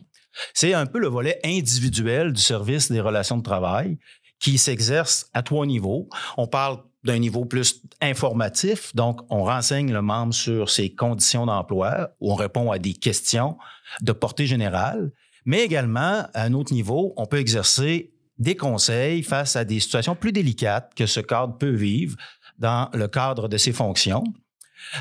C'est 0.54 0.74
un 0.74 0.86
peu 0.86 0.98
le 0.98 1.08
volet 1.08 1.38
individuel 1.44 2.32
du 2.32 2.40
service 2.40 2.90
des 2.90 3.00
relations 3.00 3.36
de 3.36 3.42
travail 3.42 3.98
qui 4.40 4.58
s'exerce 4.58 5.30
à 5.34 5.42
trois 5.42 5.66
niveaux. 5.66 6.08
On 6.36 6.48
parle 6.48 6.78
d'un 7.04 7.18
niveau 7.18 7.44
plus 7.44 7.82
informatif, 8.00 8.94
donc 8.94 9.20
on 9.30 9.44
renseigne 9.44 9.92
le 9.92 10.02
membre 10.02 10.34
sur 10.34 10.70
ses 10.70 10.94
conditions 10.94 11.46
d'emploi, 11.46 12.10
on 12.20 12.34
répond 12.34 12.70
à 12.70 12.78
des 12.78 12.94
questions 12.94 13.56
de 14.00 14.12
portée 14.12 14.46
générale, 14.46 15.12
mais 15.44 15.62
également 15.62 16.26
à 16.34 16.42
un 16.42 16.52
autre 16.52 16.72
niveau, 16.72 17.12
on 17.16 17.26
peut 17.26 17.38
exercer 17.38 18.12
des 18.38 18.56
conseils 18.56 19.22
face 19.22 19.56
à 19.56 19.64
des 19.64 19.80
situations 19.80 20.14
plus 20.14 20.32
délicates 20.32 20.92
que 20.94 21.06
ce 21.06 21.20
cadre 21.20 21.56
peut 21.58 21.74
vivre 21.74 22.16
dans 22.58 22.88
le 22.94 23.08
cadre 23.08 23.48
de 23.48 23.56
ses 23.56 23.72
fonctions. 23.72 24.24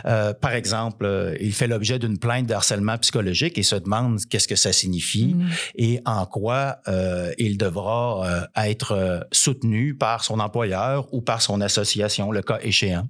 Euh, 0.05 0.33
par 0.33 0.53
exemple, 0.53 1.05
euh, 1.05 1.35
il 1.39 1.53
fait 1.53 1.67
l'objet 1.67 1.99
d'une 1.99 2.17
plainte 2.17 2.45
de 2.45 2.53
harcèlement 2.53 2.97
psychologique 2.97 3.57
et 3.57 3.63
se 3.63 3.75
demande 3.75 4.19
qu'est-ce 4.29 4.47
que 4.47 4.55
ça 4.55 4.73
signifie 4.73 5.33
mm. 5.33 5.49
et 5.75 6.01
en 6.05 6.25
quoi 6.25 6.77
euh, 6.87 7.33
il 7.37 7.57
devra 7.57 8.47
être 8.55 9.27
soutenu 9.31 9.95
par 9.95 10.23
son 10.23 10.39
employeur 10.39 11.11
ou 11.13 11.21
par 11.21 11.41
son 11.41 11.61
association, 11.61 12.31
le 12.31 12.41
cas 12.41 12.59
échéant. 12.61 13.07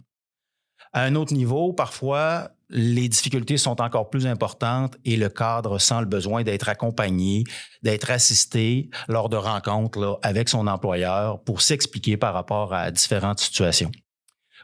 À 0.94 1.04
un 1.04 1.16
autre 1.16 1.34
niveau, 1.34 1.74
parfois, 1.74 2.52
les 2.72 3.10
difficultés 3.10 3.58
sont 3.58 3.82
encore 3.82 4.10
plus 4.10 4.26
importantes 4.26 4.98
et 5.06 5.18
le 5.18 5.30
cadre 5.30 5.78
sent 5.78 6.00
le 6.00 6.06
besoin 6.06 6.44
d'être 6.44 6.70
accompagné, 6.70 7.44
d'être 7.84 8.10
assisté 8.10 8.90
lors 9.08 9.30
de 9.30 9.36
rencontres 9.36 10.20
avec 10.24 10.50
son 10.50 10.68
employeur 10.68 11.44
pour 11.44 11.62
s'expliquer 11.62 12.18
par 12.18 12.34
rapport 12.34 12.74
à 12.74 12.90
différentes 12.92 13.40
situations. 13.40 13.92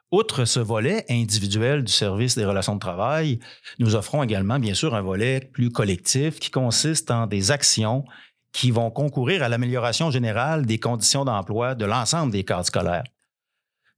Outre 0.09 0.45
ce 0.45 0.61
volet 0.61 1.05
individuel 1.09 1.83
du 1.83 1.91
service 1.91 2.35
des 2.35 2.45
relations 2.45 2.75
de 2.75 2.79
travail, 2.79 3.39
nous 3.77 3.95
offrons 3.95 4.23
également, 4.23 4.57
bien 4.57 4.73
sûr, 4.73 4.95
un 4.95 5.01
volet 5.01 5.41
plus 5.41 5.69
collectif 5.69 6.39
qui 6.39 6.49
consiste 6.49 7.11
en 7.11 7.27
des 7.27 7.51
actions 7.51 8.05
qui 8.53 8.71
vont 8.71 8.89
concourir 8.89 9.43
à 9.43 9.49
l'amélioration 9.49 10.09
générale 10.09 10.65
des 10.65 10.79
conditions 10.79 11.25
d'emploi 11.25 11.75
de 11.75 11.85
l'ensemble 11.85 12.31
des 12.31 12.45
cadres 12.45 12.65
scolaires. 12.65 13.03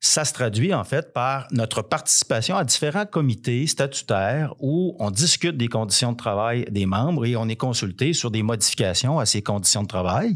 Ça 0.02 0.24
se 0.24 0.32
traduit 0.32 0.74
en 0.74 0.86
fait 0.86 1.12
par 1.14 1.48
notre 1.52 1.82
participation 1.82 2.56
à 2.56 2.64
différents 2.64 3.06
comités 3.06 3.68
statutaires 3.68 4.56
où 4.60 4.96
on 5.00 5.12
discute 5.12 5.58
des 5.58 5.68
conditions 5.68 6.14
de 6.14 6.18
travail 6.18 6.66
des 6.72 6.86
membres 6.86 7.26
et 7.26 7.36
on 7.36 7.50
est 7.50 7.58
consulté 7.58 8.14
sur 8.14 8.32
des 8.32 8.42
modifications 8.42 9.20
à 9.20 9.26
ces 9.26 9.42
conditions 9.42 9.84
de 9.84 9.90
travail. 9.90 10.36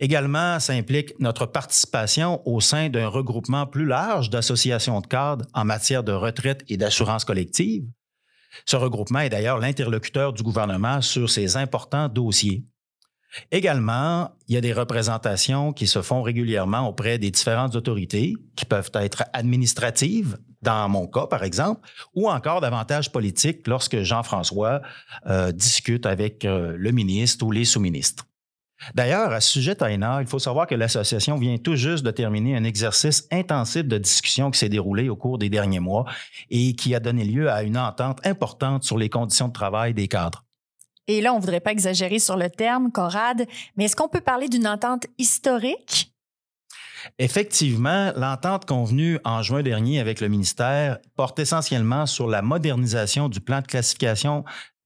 Également, 0.00 0.58
ça 0.58 0.72
implique 0.72 1.12
notre 1.20 1.46
participation 1.46 2.42
au 2.44 2.60
sein 2.60 2.88
d'un 2.88 3.06
regroupement 3.06 3.66
plus 3.66 3.86
large 3.86 4.30
d'associations 4.30 5.00
de 5.00 5.06
cadres 5.06 5.46
en 5.54 5.64
matière 5.64 6.02
de 6.02 6.10
retraite 6.10 6.64
et 6.68 6.76
d'assurance 6.76 7.24
collective. 7.24 7.84
Ce 8.66 8.74
regroupement 8.74 9.20
est 9.20 9.30
d'ailleurs 9.30 9.58
l'interlocuteur 9.58 10.32
du 10.32 10.42
gouvernement 10.42 11.00
sur 11.02 11.30
ces 11.30 11.56
importants 11.56 12.08
dossiers. 12.08 12.64
Également, 13.50 14.30
il 14.48 14.54
y 14.54 14.58
a 14.58 14.60
des 14.60 14.72
représentations 14.72 15.72
qui 15.72 15.86
se 15.86 16.02
font 16.02 16.22
régulièrement 16.22 16.88
auprès 16.88 17.18
des 17.18 17.30
différentes 17.30 17.74
autorités, 17.74 18.34
qui 18.56 18.64
peuvent 18.64 18.90
être 18.94 19.24
administratives, 19.32 20.38
dans 20.60 20.88
mon 20.88 21.06
cas 21.06 21.26
par 21.26 21.42
exemple, 21.42 21.88
ou 22.14 22.28
encore 22.28 22.60
davantage 22.60 23.10
politiques 23.10 23.66
lorsque 23.66 24.02
Jean-François 24.02 24.82
euh, 25.26 25.52
discute 25.52 26.06
avec 26.06 26.44
euh, 26.44 26.74
le 26.76 26.92
ministre 26.92 27.44
ou 27.44 27.50
les 27.50 27.64
sous-ministres. 27.64 28.26
D'ailleurs, 28.94 29.30
à 29.30 29.40
ce 29.40 29.48
sujet, 29.48 29.76
Taina, 29.76 30.20
il 30.20 30.26
faut 30.26 30.40
savoir 30.40 30.66
que 30.66 30.74
l'association 30.74 31.36
vient 31.36 31.56
tout 31.56 31.76
juste 31.76 32.04
de 32.04 32.10
terminer 32.10 32.56
un 32.56 32.64
exercice 32.64 33.28
intensif 33.30 33.84
de 33.84 33.98
discussion 33.98 34.50
qui 34.50 34.58
s'est 34.58 34.68
déroulé 34.68 35.08
au 35.08 35.16
cours 35.16 35.38
des 35.38 35.48
derniers 35.48 35.80
mois 35.80 36.04
et 36.50 36.74
qui 36.74 36.94
a 36.94 37.00
donné 37.00 37.24
lieu 37.24 37.48
à 37.48 37.62
une 37.62 37.78
entente 37.78 38.24
importante 38.26 38.82
sur 38.82 38.98
les 38.98 39.08
conditions 39.08 39.48
de 39.48 39.52
travail 39.52 39.94
des 39.94 40.08
cadres. 40.08 40.44
Et 41.12 41.20
là, 41.20 41.34
on 41.34 41.36
ne 41.36 41.40
voudrait 41.42 41.60
pas 41.60 41.72
exagérer 41.72 42.18
sur 42.18 42.38
le 42.38 42.48
terme, 42.48 42.90
Corade, 42.90 43.46
mais 43.76 43.84
est-ce 43.84 43.94
qu'on 43.94 44.08
peut 44.08 44.22
parler 44.22 44.48
d'une 44.48 44.66
entente 44.66 45.06
historique? 45.18 46.10
Effectivement, 47.18 48.12
l'entente 48.16 48.64
convenue 48.64 49.18
en 49.24 49.42
juin 49.42 49.62
dernier 49.62 50.00
avec 50.00 50.22
le 50.22 50.28
ministère 50.28 50.98
porte 51.14 51.38
essentiellement 51.38 52.06
sur 52.06 52.28
la 52.28 52.40
modernisation 52.40 53.28
du 53.28 53.40
plan 53.40 53.60
de 53.60 53.66
classification 53.66 54.44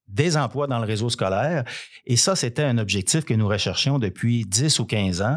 des 0.08 0.36
emplois 0.36 0.66
dans 0.66 0.80
le 0.80 0.84
réseau 0.84 1.10
scolaire. 1.10 1.62
Et 2.06 2.16
ça, 2.16 2.34
c'était 2.34 2.64
un 2.64 2.78
objectif 2.78 3.24
que 3.24 3.34
nous 3.34 3.46
recherchions 3.46 4.00
depuis 4.00 4.44
10 4.46 4.80
ou 4.80 4.84
15 4.84 5.22
ans. 5.22 5.36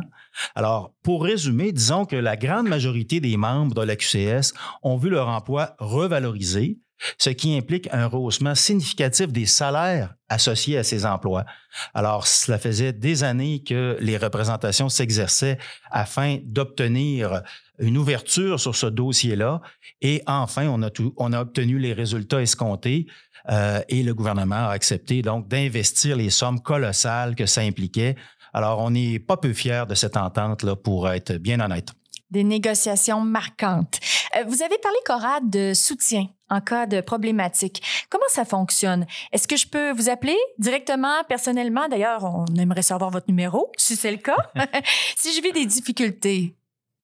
Alors, 0.55 0.91
pour 1.03 1.23
résumer, 1.23 1.71
disons 1.71 2.05
que 2.05 2.15
la 2.15 2.35
grande 2.35 2.67
majorité 2.67 3.19
des 3.19 3.37
membres 3.37 3.75
de 3.75 3.81
la 3.83 3.95
QCS 3.95 4.53
ont 4.81 4.97
vu 4.97 5.09
leur 5.09 5.27
emploi 5.27 5.75
revalorisé, 5.77 6.79
ce 7.17 7.29
qui 7.29 7.57
implique 7.57 7.87
un 7.91 8.07
rehaussement 8.07 8.55
significatif 8.55 9.27
des 9.27 9.45
salaires 9.45 10.15
associés 10.27 10.77
à 10.77 10.83
ces 10.83 11.05
emplois. 11.05 11.45
Alors, 11.93 12.27
cela 12.27 12.57
faisait 12.57 12.93
des 12.93 13.23
années 13.23 13.63
que 13.63 13.97
les 13.99 14.17
représentations 14.17 14.89
s'exerçaient 14.89 15.57
afin 15.91 16.37
d'obtenir 16.43 17.41
une 17.79 17.97
ouverture 17.97 18.59
sur 18.59 18.75
ce 18.75 18.85
dossier-là. 18.85 19.61
Et 20.01 20.21
enfin, 20.27 20.67
on 20.67 20.83
a, 20.83 21.41
obtenu 21.41 21.79
les 21.79 21.93
résultats 21.93 22.41
escomptés 22.41 23.07
euh, 23.49 23.81
et 23.87 24.03
le 24.03 24.13
gouvernement 24.13 24.67
a 24.67 24.71
accepté 24.71 25.21
donc 25.21 25.47
d'investir 25.47 26.17
les 26.17 26.29
sommes 26.29 26.61
colossales 26.61 27.35
que 27.35 27.45
ça 27.45 27.61
impliquait. 27.61 28.15
Alors, 28.53 28.79
on 28.79 28.91
n'est 28.91 29.19
pas 29.19 29.37
peu 29.37 29.53
fiers 29.53 29.85
de 29.87 29.95
cette 29.95 30.17
entente, 30.17 30.63
là, 30.63 30.75
pour 30.75 31.09
être 31.09 31.33
bien 31.33 31.59
honnête. 31.59 31.89
Des 32.31 32.43
négociations 32.43 33.21
marquantes. 33.21 33.99
Euh, 34.35 34.43
vous 34.47 34.61
avez 34.61 34.77
parlé, 34.77 34.97
Cora, 35.05 35.39
de 35.41 35.73
soutien 35.73 36.27
en 36.49 36.61
cas 36.61 36.85
de 36.85 37.01
problématique. 37.01 37.81
Comment 38.09 38.27
ça 38.29 38.45
fonctionne? 38.45 39.05
Est-ce 39.31 39.47
que 39.47 39.57
je 39.57 39.67
peux 39.67 39.91
vous 39.91 40.09
appeler 40.09 40.37
directement, 40.57 41.23
personnellement? 41.27 41.87
D'ailleurs, 41.87 42.23
on 42.23 42.45
aimerait 42.55 42.81
savoir 42.81 43.11
votre 43.11 43.27
numéro, 43.27 43.71
si 43.77 43.95
c'est 43.95 44.11
le 44.11 44.17
cas. 44.17 44.37
si 45.15 45.35
je 45.35 45.41
vis 45.41 45.51
des 45.51 45.65
difficultés, 45.65 46.55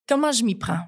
comment 0.07 0.31
je 0.31 0.43
m'y 0.43 0.55
prends? 0.55 0.79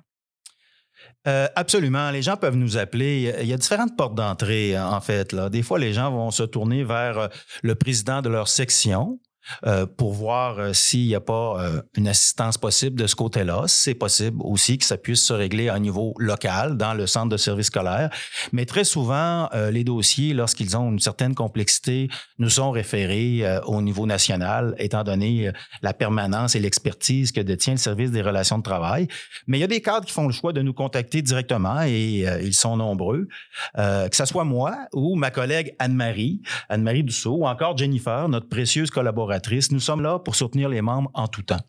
Euh, 1.27 1.47
absolument. 1.55 2.09
Les 2.11 2.21
gens 2.21 2.37
peuvent 2.37 2.55
nous 2.55 2.77
appeler. 2.77 3.35
Il 3.41 3.47
y 3.47 3.53
a 3.53 3.57
différentes 3.57 3.97
portes 3.97 4.15
d'entrée, 4.15 4.79
en 4.79 5.01
fait. 5.01 5.33
Là. 5.33 5.49
Des 5.49 5.61
fois, 5.61 5.77
les 5.77 5.93
gens 5.93 6.09
vont 6.09 6.31
se 6.31 6.43
tourner 6.43 6.83
vers 6.83 7.17
euh, 7.17 7.27
le 7.63 7.75
président 7.75 8.21
de 8.21 8.29
leur 8.29 8.47
section 8.47 9.19
euh, 9.65 9.85
pour 9.85 10.13
voir 10.13 10.59
euh, 10.59 10.73
s'il 10.73 11.07
n'y 11.07 11.15
a 11.15 11.19
pas 11.19 11.61
euh, 11.61 11.81
une 11.95 12.07
assistance 12.07 12.57
possible 12.57 12.99
de 12.99 13.07
ce 13.07 13.15
côté-là. 13.15 13.63
C'est 13.67 13.95
possible 13.95 14.37
aussi 14.41 14.77
que 14.77 14.85
ça 14.85 14.97
puisse 14.97 15.23
se 15.23 15.33
régler 15.33 15.69
à 15.69 15.79
niveau 15.79 16.13
local 16.17 16.77
dans 16.77 16.93
le 16.93 17.07
centre 17.07 17.29
de 17.29 17.37
service 17.37 17.67
scolaire. 17.67 18.09
Mais 18.51 18.65
très 18.65 18.83
souvent, 18.83 19.49
les 19.71 19.83
dossiers, 19.83 20.33
lorsqu'ils 20.33 20.77
ont 20.77 20.91
une 20.91 20.99
certaine 20.99 21.35
complexité, 21.35 22.09
nous 22.39 22.49
sont 22.49 22.71
référés 22.71 23.43
au 23.65 23.81
niveau 23.81 24.05
national, 24.05 24.75
étant 24.77 25.03
donné 25.03 25.51
la 25.81 25.93
permanence 25.93 26.55
et 26.55 26.59
l'expertise 26.59 27.31
que 27.31 27.41
détient 27.41 27.73
le 27.73 27.79
service 27.79 28.11
des 28.11 28.21
relations 28.21 28.57
de 28.57 28.63
travail. 28.63 29.07
Mais 29.47 29.57
il 29.57 29.61
y 29.61 29.63
a 29.63 29.67
des 29.67 29.81
cadres 29.81 30.05
qui 30.05 30.13
font 30.13 30.27
le 30.27 30.33
choix 30.33 30.53
de 30.53 30.61
nous 30.61 30.73
contacter 30.73 31.21
directement 31.21 31.81
et 31.83 32.25
ils 32.41 32.53
sont 32.53 32.77
nombreux. 32.77 33.27
que 33.75 34.15
ce 34.15 34.25
soit 34.25 34.45
moi 34.45 34.75
ou 34.93 35.15
ma 35.15 35.31
collègue 35.31 35.75
Anne-Marie, 35.79 36.41
Anne-Marie 36.69 37.03
Dussault, 37.03 37.37
ou 37.37 37.47
encore 37.47 37.77
Jennifer, 37.77 38.29
notre 38.29 38.49
précieuse 38.49 38.89
collaboratrice 38.89 39.36
nous 39.71 39.79
sommes 39.79 40.01
là 40.01 40.19
pour 40.19 40.35
soutenir 40.35 40.69
les 40.69 40.81
membres 40.81 41.11
en 41.13 41.27
tout 41.27 41.43
temps. 41.43 41.61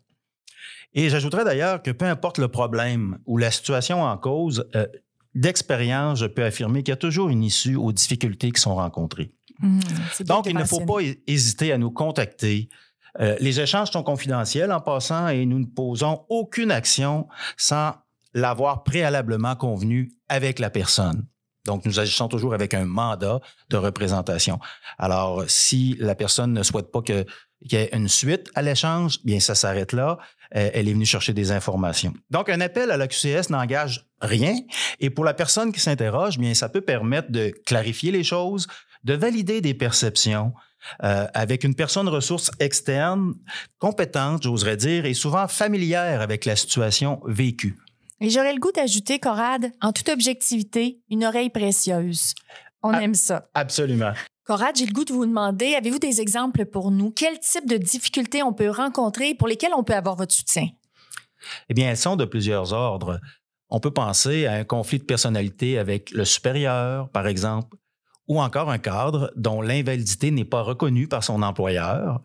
Et 0.93 1.09
j'ajouterais 1.09 1.43
d'ailleurs 1.43 1.81
que 1.81 1.91
peu 1.91 2.05
importe 2.05 2.37
le 2.37 2.47
problème 2.47 3.19
ou 3.25 3.37
la 3.37 3.51
situation 3.51 4.03
en 4.03 4.17
cause, 4.17 4.67
euh, 4.75 4.87
d'expérience, 5.35 6.19
je 6.19 6.25
peux 6.25 6.43
affirmer 6.43 6.83
qu'il 6.83 6.91
y 6.91 6.93
a 6.93 6.97
toujours 6.97 7.29
une 7.29 7.43
issue 7.43 7.75
aux 7.75 7.91
difficultés 7.91 8.51
qui 8.51 8.59
sont 8.59 8.75
rencontrées. 8.75 9.31
Mmh, 9.59 9.79
Donc, 10.21 10.47
il 10.47 10.55
ne 10.55 10.63
faut 10.63 10.85
pas 10.85 11.01
hésiter 11.27 11.71
à 11.71 11.77
nous 11.77 11.91
contacter. 11.91 12.69
Euh, 13.19 13.35
les 13.39 13.59
échanges 13.59 13.91
sont 13.91 14.03
confidentiels 14.03 14.71
en 14.71 14.81
passant 14.81 15.27
et 15.27 15.45
nous 15.45 15.59
ne 15.59 15.65
posons 15.65 16.25
aucune 16.29 16.71
action 16.71 17.27
sans 17.57 17.93
l'avoir 18.33 18.83
préalablement 18.83 19.55
convenu 19.55 20.13
avec 20.27 20.59
la 20.59 20.69
personne. 20.69 21.25
Donc, 21.65 21.85
nous 21.85 21.99
agissons 21.99 22.27
toujours 22.27 22.53
avec 22.53 22.73
un 22.73 22.85
mandat 22.85 23.41
de 23.69 23.77
représentation. 23.77 24.59
Alors, 24.97 25.43
si 25.47 25.95
la 25.99 26.15
personne 26.15 26.53
ne 26.53 26.63
souhaite 26.63 26.91
pas 26.91 27.01
que 27.01 27.25
qu'il 27.67 27.79
y 27.79 27.81
ait 27.81 27.89
une 27.93 28.07
suite 28.07 28.49
à 28.55 28.61
l'échange, 28.61 29.19
bien 29.23 29.39
ça 29.39 29.55
s'arrête 29.55 29.93
là. 29.93 30.17
Euh, 30.55 30.69
elle 30.73 30.87
est 30.87 30.93
venue 30.93 31.05
chercher 31.05 31.33
des 31.33 31.51
informations. 31.51 32.13
Donc, 32.31 32.49
un 32.49 32.59
appel 32.61 32.89
à 32.91 32.97
la 32.97 33.07
QCS 33.07 33.49
n'engage 33.49 34.07
rien. 34.21 34.55
Et 34.99 35.09
pour 35.09 35.23
la 35.25 35.33
personne 35.33 35.71
qui 35.71 35.79
s'interroge, 35.79 36.39
bien 36.39 36.53
ça 36.53 36.69
peut 36.69 36.81
permettre 36.81 37.31
de 37.31 37.51
clarifier 37.65 38.11
les 38.11 38.23
choses, 38.23 38.67
de 39.03 39.13
valider 39.13 39.61
des 39.61 39.73
perceptions, 39.75 40.53
euh, 41.03 41.27
avec 41.33 41.63
une 41.63 41.75
personne 41.75 42.07
ressource 42.07 42.49
externe, 42.59 43.33
compétente, 43.77 44.43
j'oserais 44.43 44.77
dire, 44.77 45.05
et 45.05 45.13
souvent 45.13 45.47
familière 45.47 46.21
avec 46.21 46.45
la 46.45 46.55
situation 46.55 47.21
vécue. 47.27 47.77
Et 48.21 48.29
j'aurais 48.29 48.53
le 48.53 48.59
goût 48.59 48.71
d'ajouter, 48.71 49.19
Corade, 49.19 49.71
en 49.81 49.93
toute 49.93 50.09
objectivité, 50.09 50.99
une 51.09 51.23
oreille 51.25 51.49
précieuse. 51.49 52.33
On 52.81 52.91
Ah. 52.93 53.01
aime 53.03 53.13
ça. 53.13 53.49
Absolument. 53.53 54.13
Corrad, 54.49 54.75
j'ai 54.75 54.87
le 54.87 54.93
goût 54.93 55.05
de 55.05 55.13
vous 55.13 55.27
demander, 55.27 55.75
avez-vous 55.75 55.99
des 55.99 56.21
exemples 56.21 56.65
pour 56.65 56.89
nous? 56.89 57.11
Quel 57.11 57.37
type 57.37 57.69
de 57.69 57.77
difficultés 57.77 58.41
on 58.41 58.51
peut 58.51 58.71
rencontrer 58.71 59.35
pour 59.35 59.47
lesquelles 59.47 59.75
on 59.77 59.83
peut 59.83 59.93
avoir 59.93 60.15
votre 60.15 60.33
soutien? 60.33 60.69
Eh 61.69 61.75
bien, 61.75 61.91
elles 61.91 61.97
sont 61.97 62.15
de 62.15 62.25
plusieurs 62.25 62.73
ordres. 62.73 63.19
On 63.69 63.79
peut 63.79 63.93
penser 63.93 64.47
à 64.47 64.53
un 64.53 64.63
conflit 64.63 64.97
de 64.97 65.03
personnalité 65.03 65.77
avec 65.77 66.09
le 66.09 66.25
supérieur, 66.25 67.09
par 67.09 67.27
exemple, 67.27 67.77
ou 68.27 68.41
encore 68.41 68.71
un 68.71 68.79
cadre 68.79 69.31
dont 69.35 69.61
l'invalidité 69.61 70.31
n'est 70.31 70.45
pas 70.45 70.63
reconnue 70.63 71.07
par 71.07 71.23
son 71.23 71.43
employeur. 71.43 72.23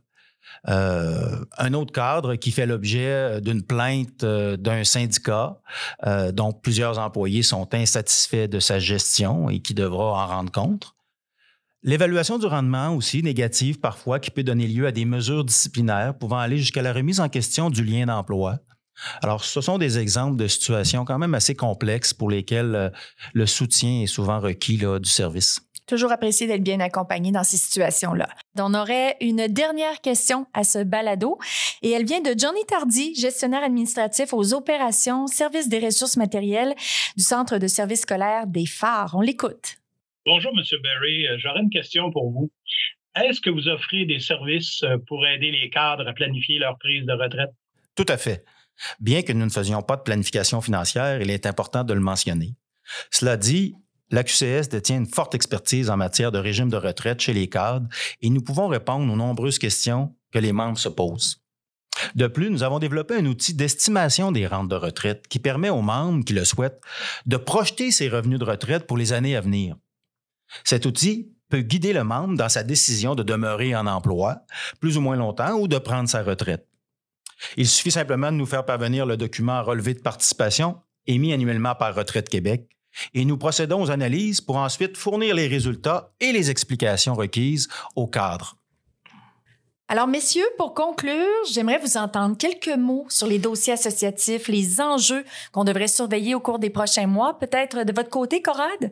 Euh, 0.68 1.44
un 1.58 1.74
autre 1.74 1.92
cadre 1.92 2.36
qui 2.36 2.52
fait 2.52 2.64
l'objet 2.64 3.42
d'une 3.42 3.62
plainte 3.62 4.24
euh, 4.24 4.56
d'un 4.56 4.82
syndicat 4.84 5.60
euh, 6.06 6.32
dont 6.32 6.52
plusieurs 6.52 6.98
employés 6.98 7.42
sont 7.42 7.74
insatisfaits 7.74 8.48
de 8.48 8.60
sa 8.60 8.78
gestion 8.78 9.50
et 9.50 9.60
qui 9.60 9.74
devra 9.74 10.24
en 10.24 10.26
rendre 10.26 10.52
compte. 10.52 10.93
L'évaluation 11.86 12.38
du 12.38 12.46
rendement 12.46 12.96
aussi 12.96 13.22
négative 13.22 13.78
parfois 13.78 14.18
qui 14.18 14.30
peut 14.30 14.42
donner 14.42 14.66
lieu 14.66 14.86
à 14.86 14.90
des 14.90 15.04
mesures 15.04 15.44
disciplinaires 15.44 16.16
pouvant 16.16 16.38
aller 16.38 16.56
jusqu'à 16.56 16.80
la 16.80 16.94
remise 16.94 17.20
en 17.20 17.28
question 17.28 17.68
du 17.68 17.84
lien 17.84 18.06
d'emploi. 18.06 18.56
Alors, 19.20 19.44
ce 19.44 19.60
sont 19.60 19.76
des 19.76 19.98
exemples 19.98 20.36
de 20.36 20.46
situations 20.46 21.04
quand 21.04 21.18
même 21.18 21.34
assez 21.34 21.54
complexes 21.54 22.14
pour 22.14 22.30
lesquelles 22.30 22.74
euh, 22.74 22.90
le 23.34 23.44
soutien 23.44 24.00
est 24.00 24.06
souvent 24.06 24.40
requis 24.40 24.78
du 24.78 25.10
service. 25.10 25.60
Toujours 25.86 26.10
apprécié 26.10 26.46
d'être 26.46 26.62
bien 26.62 26.80
accompagné 26.80 27.32
dans 27.32 27.44
ces 27.44 27.58
situations-là. 27.58 28.30
On 28.58 28.72
aurait 28.72 29.18
une 29.20 29.48
dernière 29.48 30.00
question 30.00 30.46
à 30.54 30.64
ce 30.64 30.82
balado 30.82 31.38
et 31.82 31.90
elle 31.90 32.06
vient 32.06 32.22
de 32.22 32.34
Johnny 32.34 32.64
Tardy, 32.66 33.14
gestionnaire 33.14 33.62
administratif 33.62 34.32
aux 34.32 34.54
opérations, 34.54 35.26
service 35.26 35.68
des 35.68 35.80
ressources 35.80 36.16
matérielles 36.16 36.74
du 37.18 37.22
Centre 37.22 37.58
de 37.58 37.66
services 37.66 38.02
scolaires 38.02 38.46
des 38.46 38.64
phares. 38.64 39.14
On 39.14 39.20
l'écoute. 39.20 39.76
Bonjour, 40.26 40.52
M. 40.56 40.62
Berry. 40.82 41.26
Euh, 41.26 41.36
J'aurais 41.38 41.60
une 41.60 41.70
question 41.70 42.10
pour 42.10 42.30
vous. 42.30 42.50
Est-ce 43.14 43.42
que 43.42 43.50
vous 43.50 43.68
offrez 43.68 44.06
des 44.06 44.20
services 44.20 44.82
euh, 44.82 44.96
pour 45.06 45.26
aider 45.26 45.50
les 45.50 45.68
cadres 45.68 46.08
à 46.08 46.14
planifier 46.14 46.58
leur 46.58 46.78
prise 46.78 47.04
de 47.04 47.12
retraite? 47.12 47.50
Tout 47.94 48.06
à 48.08 48.16
fait. 48.16 48.44
Bien 49.00 49.22
que 49.22 49.32
nous 49.32 49.44
ne 49.44 49.50
faisions 49.50 49.82
pas 49.82 49.96
de 49.96 50.02
planification 50.02 50.62
financière, 50.62 51.20
il 51.20 51.30
est 51.30 51.44
important 51.44 51.84
de 51.84 51.92
le 51.92 52.00
mentionner. 52.00 52.54
Cela 53.10 53.36
dit, 53.36 53.74
l'AQCS 54.10 54.68
détient 54.70 54.96
une 54.96 55.06
forte 55.06 55.34
expertise 55.34 55.90
en 55.90 55.96
matière 55.98 56.32
de 56.32 56.38
régime 56.38 56.70
de 56.70 56.76
retraite 56.76 57.20
chez 57.20 57.34
les 57.34 57.48
cadres 57.48 57.86
et 58.22 58.30
nous 58.30 58.40
pouvons 58.40 58.68
répondre 58.68 59.12
aux 59.12 59.16
nombreuses 59.16 59.58
questions 59.58 60.16
que 60.32 60.38
les 60.38 60.52
membres 60.52 60.78
se 60.78 60.88
posent. 60.88 61.44
De 62.14 62.26
plus, 62.26 62.50
nous 62.50 62.62
avons 62.62 62.78
développé 62.78 63.14
un 63.14 63.26
outil 63.26 63.54
d'estimation 63.54 64.32
des 64.32 64.46
rentes 64.46 64.68
de 64.68 64.74
retraite 64.74 65.28
qui 65.28 65.38
permet 65.38 65.70
aux 65.70 65.82
membres 65.82 66.24
qui 66.24 66.32
le 66.32 66.44
souhaitent 66.44 66.80
de 67.26 67.36
projeter 67.36 67.90
ses 67.90 68.08
revenus 68.08 68.40
de 68.40 68.44
retraite 68.44 68.86
pour 68.86 68.96
les 68.96 69.12
années 69.12 69.36
à 69.36 69.40
venir. 69.40 69.76
Cet 70.64 70.86
outil 70.86 71.32
peut 71.48 71.60
guider 71.60 71.92
le 71.92 72.04
membre 72.04 72.36
dans 72.36 72.48
sa 72.48 72.62
décision 72.62 73.14
de 73.14 73.22
demeurer 73.22 73.74
en 73.76 73.86
emploi 73.86 74.44
plus 74.80 74.96
ou 74.96 75.00
moins 75.00 75.16
longtemps 75.16 75.54
ou 75.54 75.68
de 75.68 75.78
prendre 75.78 76.08
sa 76.08 76.22
retraite. 76.22 76.66
Il 77.56 77.68
suffit 77.68 77.90
simplement 77.90 78.32
de 78.32 78.36
nous 78.36 78.46
faire 78.46 78.64
parvenir 78.64 79.06
le 79.06 79.16
document 79.16 79.62
relevé 79.62 79.94
de 79.94 80.00
participation 80.00 80.80
émis 81.06 81.32
annuellement 81.32 81.74
par 81.74 81.94
Retraite 81.94 82.28
Québec 82.28 82.68
et 83.12 83.24
nous 83.24 83.36
procédons 83.36 83.82
aux 83.82 83.90
analyses 83.90 84.40
pour 84.40 84.56
ensuite 84.56 84.96
fournir 84.96 85.34
les 85.34 85.48
résultats 85.48 86.12
et 86.20 86.32
les 86.32 86.50
explications 86.50 87.14
requises 87.14 87.68
au 87.96 88.06
cadre. 88.06 88.56
Alors, 89.86 90.06
messieurs, 90.06 90.46
pour 90.56 90.72
conclure, 90.72 91.28
j'aimerais 91.52 91.78
vous 91.78 91.98
entendre 91.98 92.38
quelques 92.38 92.74
mots 92.74 93.04
sur 93.10 93.26
les 93.26 93.38
dossiers 93.38 93.74
associatifs, 93.74 94.48
les 94.48 94.80
enjeux 94.80 95.24
qu'on 95.52 95.64
devrait 95.64 95.88
surveiller 95.88 96.34
au 96.34 96.40
cours 96.40 96.58
des 96.58 96.70
prochains 96.70 97.06
mois. 97.06 97.38
Peut-être 97.38 97.84
de 97.84 97.92
votre 97.92 98.08
côté, 98.08 98.40
Corrad? 98.40 98.90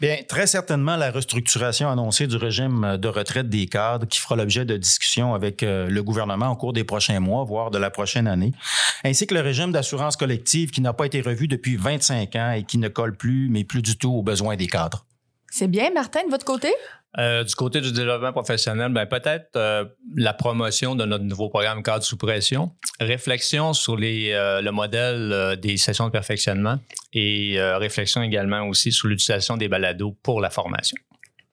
Bien, 0.00 0.16
très 0.26 0.46
certainement 0.46 0.96
la 0.96 1.10
restructuration 1.10 1.90
annoncée 1.90 2.26
du 2.26 2.36
régime 2.36 2.96
de 2.96 3.08
retraite 3.08 3.50
des 3.50 3.66
cadres 3.66 4.06
qui 4.06 4.18
fera 4.18 4.34
l'objet 4.34 4.64
de 4.64 4.78
discussions 4.78 5.34
avec 5.34 5.62
euh, 5.62 5.90
le 5.90 6.02
gouvernement 6.02 6.48
au 6.48 6.56
cours 6.56 6.72
des 6.72 6.84
prochains 6.84 7.20
mois, 7.20 7.44
voire 7.44 7.70
de 7.70 7.76
la 7.76 7.90
prochaine 7.90 8.26
année, 8.26 8.52
ainsi 9.04 9.26
que 9.26 9.34
le 9.34 9.40
régime 9.40 9.72
d'assurance 9.72 10.16
collective 10.16 10.70
qui 10.70 10.80
n'a 10.80 10.94
pas 10.94 11.04
été 11.04 11.20
revu 11.20 11.48
depuis 11.48 11.76
25 11.76 12.36
ans 12.36 12.52
et 12.52 12.62
qui 12.62 12.78
ne 12.78 12.88
colle 12.88 13.14
plus, 13.14 13.50
mais 13.50 13.64
plus 13.64 13.82
du 13.82 13.98
tout 13.98 14.10
aux 14.10 14.22
besoins 14.22 14.56
des 14.56 14.68
cadres. 14.68 15.04
C'est 15.50 15.68
bien, 15.68 15.90
Martin, 15.90 16.24
de 16.24 16.30
votre 16.30 16.46
côté? 16.46 16.72
Euh, 17.18 17.42
du 17.42 17.54
côté 17.56 17.80
du 17.80 17.90
développement 17.92 18.32
professionnel, 18.32 18.92
ben 18.92 19.04
peut-être 19.04 19.56
euh, 19.56 19.84
la 20.16 20.32
promotion 20.32 20.94
de 20.94 21.04
notre 21.04 21.24
nouveau 21.24 21.48
programme 21.48 21.82
cadre 21.82 22.04
sous 22.04 22.16
pression, 22.16 22.70
réflexion 23.00 23.72
sur 23.72 23.96
les, 23.96 24.30
euh, 24.32 24.60
le 24.60 24.70
modèle 24.70 25.32
euh, 25.32 25.56
des 25.56 25.76
sessions 25.76 26.06
de 26.06 26.12
perfectionnement 26.12 26.78
et 27.12 27.60
réflexion 27.60 28.22
également 28.22 28.62
aussi 28.68 28.92
sur 28.92 29.08
l'utilisation 29.08 29.56
des 29.56 29.66
balados 29.66 30.16
pour 30.22 30.40
la 30.40 30.50
formation. 30.50 30.96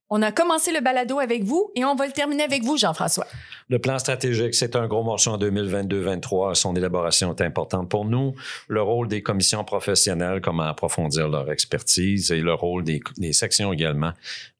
On 0.09 0.21
a 0.21 0.31
commencé 0.31 0.71
le 0.71 0.79
balado 0.79 1.19
avec 1.19 1.43
vous 1.43 1.69
et 1.75 1.83
on 1.83 1.95
va 1.95 2.07
le 2.07 2.13
terminer 2.13 2.43
avec 2.43 2.63
vous, 2.63 2.77
Jean-François. 2.77 3.27
Le 3.67 3.77
plan 3.77 3.99
stratégique, 3.99 4.55
c'est 4.55 4.77
un 4.77 4.87
gros 4.87 5.03
morceau 5.03 5.31
en 5.31 5.37
2022-2023. 5.37 6.55
Son 6.55 6.75
élaboration 6.75 7.35
est 7.35 7.41
importante 7.41 7.89
pour 7.89 8.05
nous. 8.05 8.33
Le 8.69 8.81
rôle 8.81 9.09
des 9.09 9.21
commissions 9.21 9.65
professionnelles, 9.65 10.39
comment 10.39 10.63
approfondir 10.63 11.27
leur 11.27 11.51
expertise 11.51 12.31
et 12.31 12.39
le 12.39 12.53
rôle 12.53 12.85
des, 12.85 13.01
des 13.17 13.33
sections 13.33 13.73
également, 13.73 14.13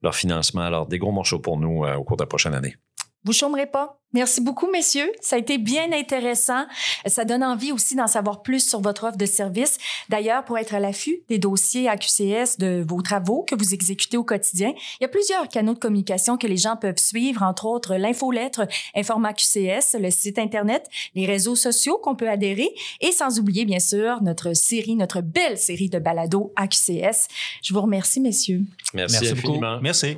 leur 0.03 0.15
financement. 0.15 0.61
Alors, 0.61 0.85
des 0.85 0.97
gros 0.97 1.13
morceaux 1.13 1.39
pour 1.39 1.57
nous 1.57 1.85
euh, 1.85 1.95
au 1.95 2.03
cours 2.03 2.17
de 2.17 2.23
la 2.23 2.27
prochaine 2.27 2.53
année. 2.53 2.75
Vous 3.23 3.33
chômerez 3.33 3.65
pas. 3.65 3.99
Merci 4.13 4.39
beaucoup, 4.39 4.71
messieurs. 4.71 5.11
Ça 5.19 5.35
a 5.35 5.39
été 5.39 5.57
bien 5.57 5.91
intéressant. 5.91 6.65
Ça 7.05 7.25
donne 7.25 7.43
envie 7.43 7.73
aussi 7.73 7.93
d'en 7.93 8.07
savoir 8.07 8.41
plus 8.41 8.67
sur 8.67 8.79
votre 8.79 9.03
offre 9.03 9.17
de 9.17 9.25
service. 9.25 9.77
D'ailleurs, 10.07 10.45
pour 10.45 10.57
être 10.57 10.73
à 10.73 10.79
l'affût 10.79 11.19
des 11.27 11.37
dossiers 11.37 11.89
AQCS 11.89 12.57
de 12.57 12.85
vos 12.87 13.01
travaux 13.01 13.43
que 13.43 13.53
vous 13.53 13.73
exécutez 13.73 14.15
au 14.15 14.23
quotidien, 14.23 14.73
il 14.99 15.03
y 15.03 15.05
a 15.05 15.09
plusieurs 15.09 15.49
canaux 15.49 15.73
de 15.73 15.79
communication 15.79 16.37
que 16.37 16.47
les 16.47 16.55
gens 16.55 16.77
peuvent 16.77 16.97
suivre, 16.97 17.43
entre 17.43 17.65
autres 17.65 17.95
l'infolettre 17.95 18.61
Informa 18.95 19.33
QCS, 19.33 19.97
le 19.99 20.09
site 20.09 20.39
Internet, 20.39 20.87
les 21.13 21.25
réseaux 21.25 21.57
sociaux 21.57 21.99
qu'on 22.01 22.15
peut 22.15 22.29
adhérer 22.29 22.69
et 23.01 23.11
sans 23.11 23.39
oublier, 23.39 23.65
bien 23.65 23.79
sûr, 23.79 24.21
notre 24.21 24.53
série, 24.53 24.95
notre 24.95 25.19
belle 25.19 25.57
série 25.57 25.89
de 25.89 25.99
balados 25.99 26.53
AQCS. 26.55 27.27
Je 27.61 27.73
vous 27.73 27.81
remercie, 27.81 28.21
messieurs. 28.21 28.61
Merci, 28.93 29.17
Merci 29.19 29.35
beaucoup. 29.35 29.47
infiniment. 29.49 29.79
Merci. 29.81 30.17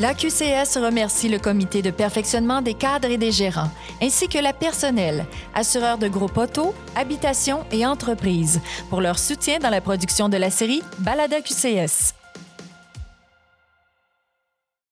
La 0.00 0.14
QCS 0.14 0.78
remercie 0.78 1.28
le 1.28 1.38
comité 1.38 1.82
de 1.82 1.90
perfectionnement 1.90 2.62
des 2.62 2.72
cadres 2.72 3.10
et 3.10 3.18
des 3.18 3.32
gérants, 3.32 3.70
ainsi 4.00 4.28
que 4.28 4.38
la 4.38 4.54
personnel, 4.54 5.26
assureurs 5.54 5.98
de 5.98 6.08
groupe 6.08 6.38
auto, 6.38 6.74
habitation 6.96 7.66
et 7.70 7.84
entreprises, 7.84 8.62
pour 8.88 9.02
leur 9.02 9.18
soutien 9.18 9.58
dans 9.58 9.68
la 9.68 9.82
production 9.82 10.30
de 10.30 10.38
la 10.38 10.48
série 10.48 10.82
Balada 11.00 11.42
QCS. 11.42 12.14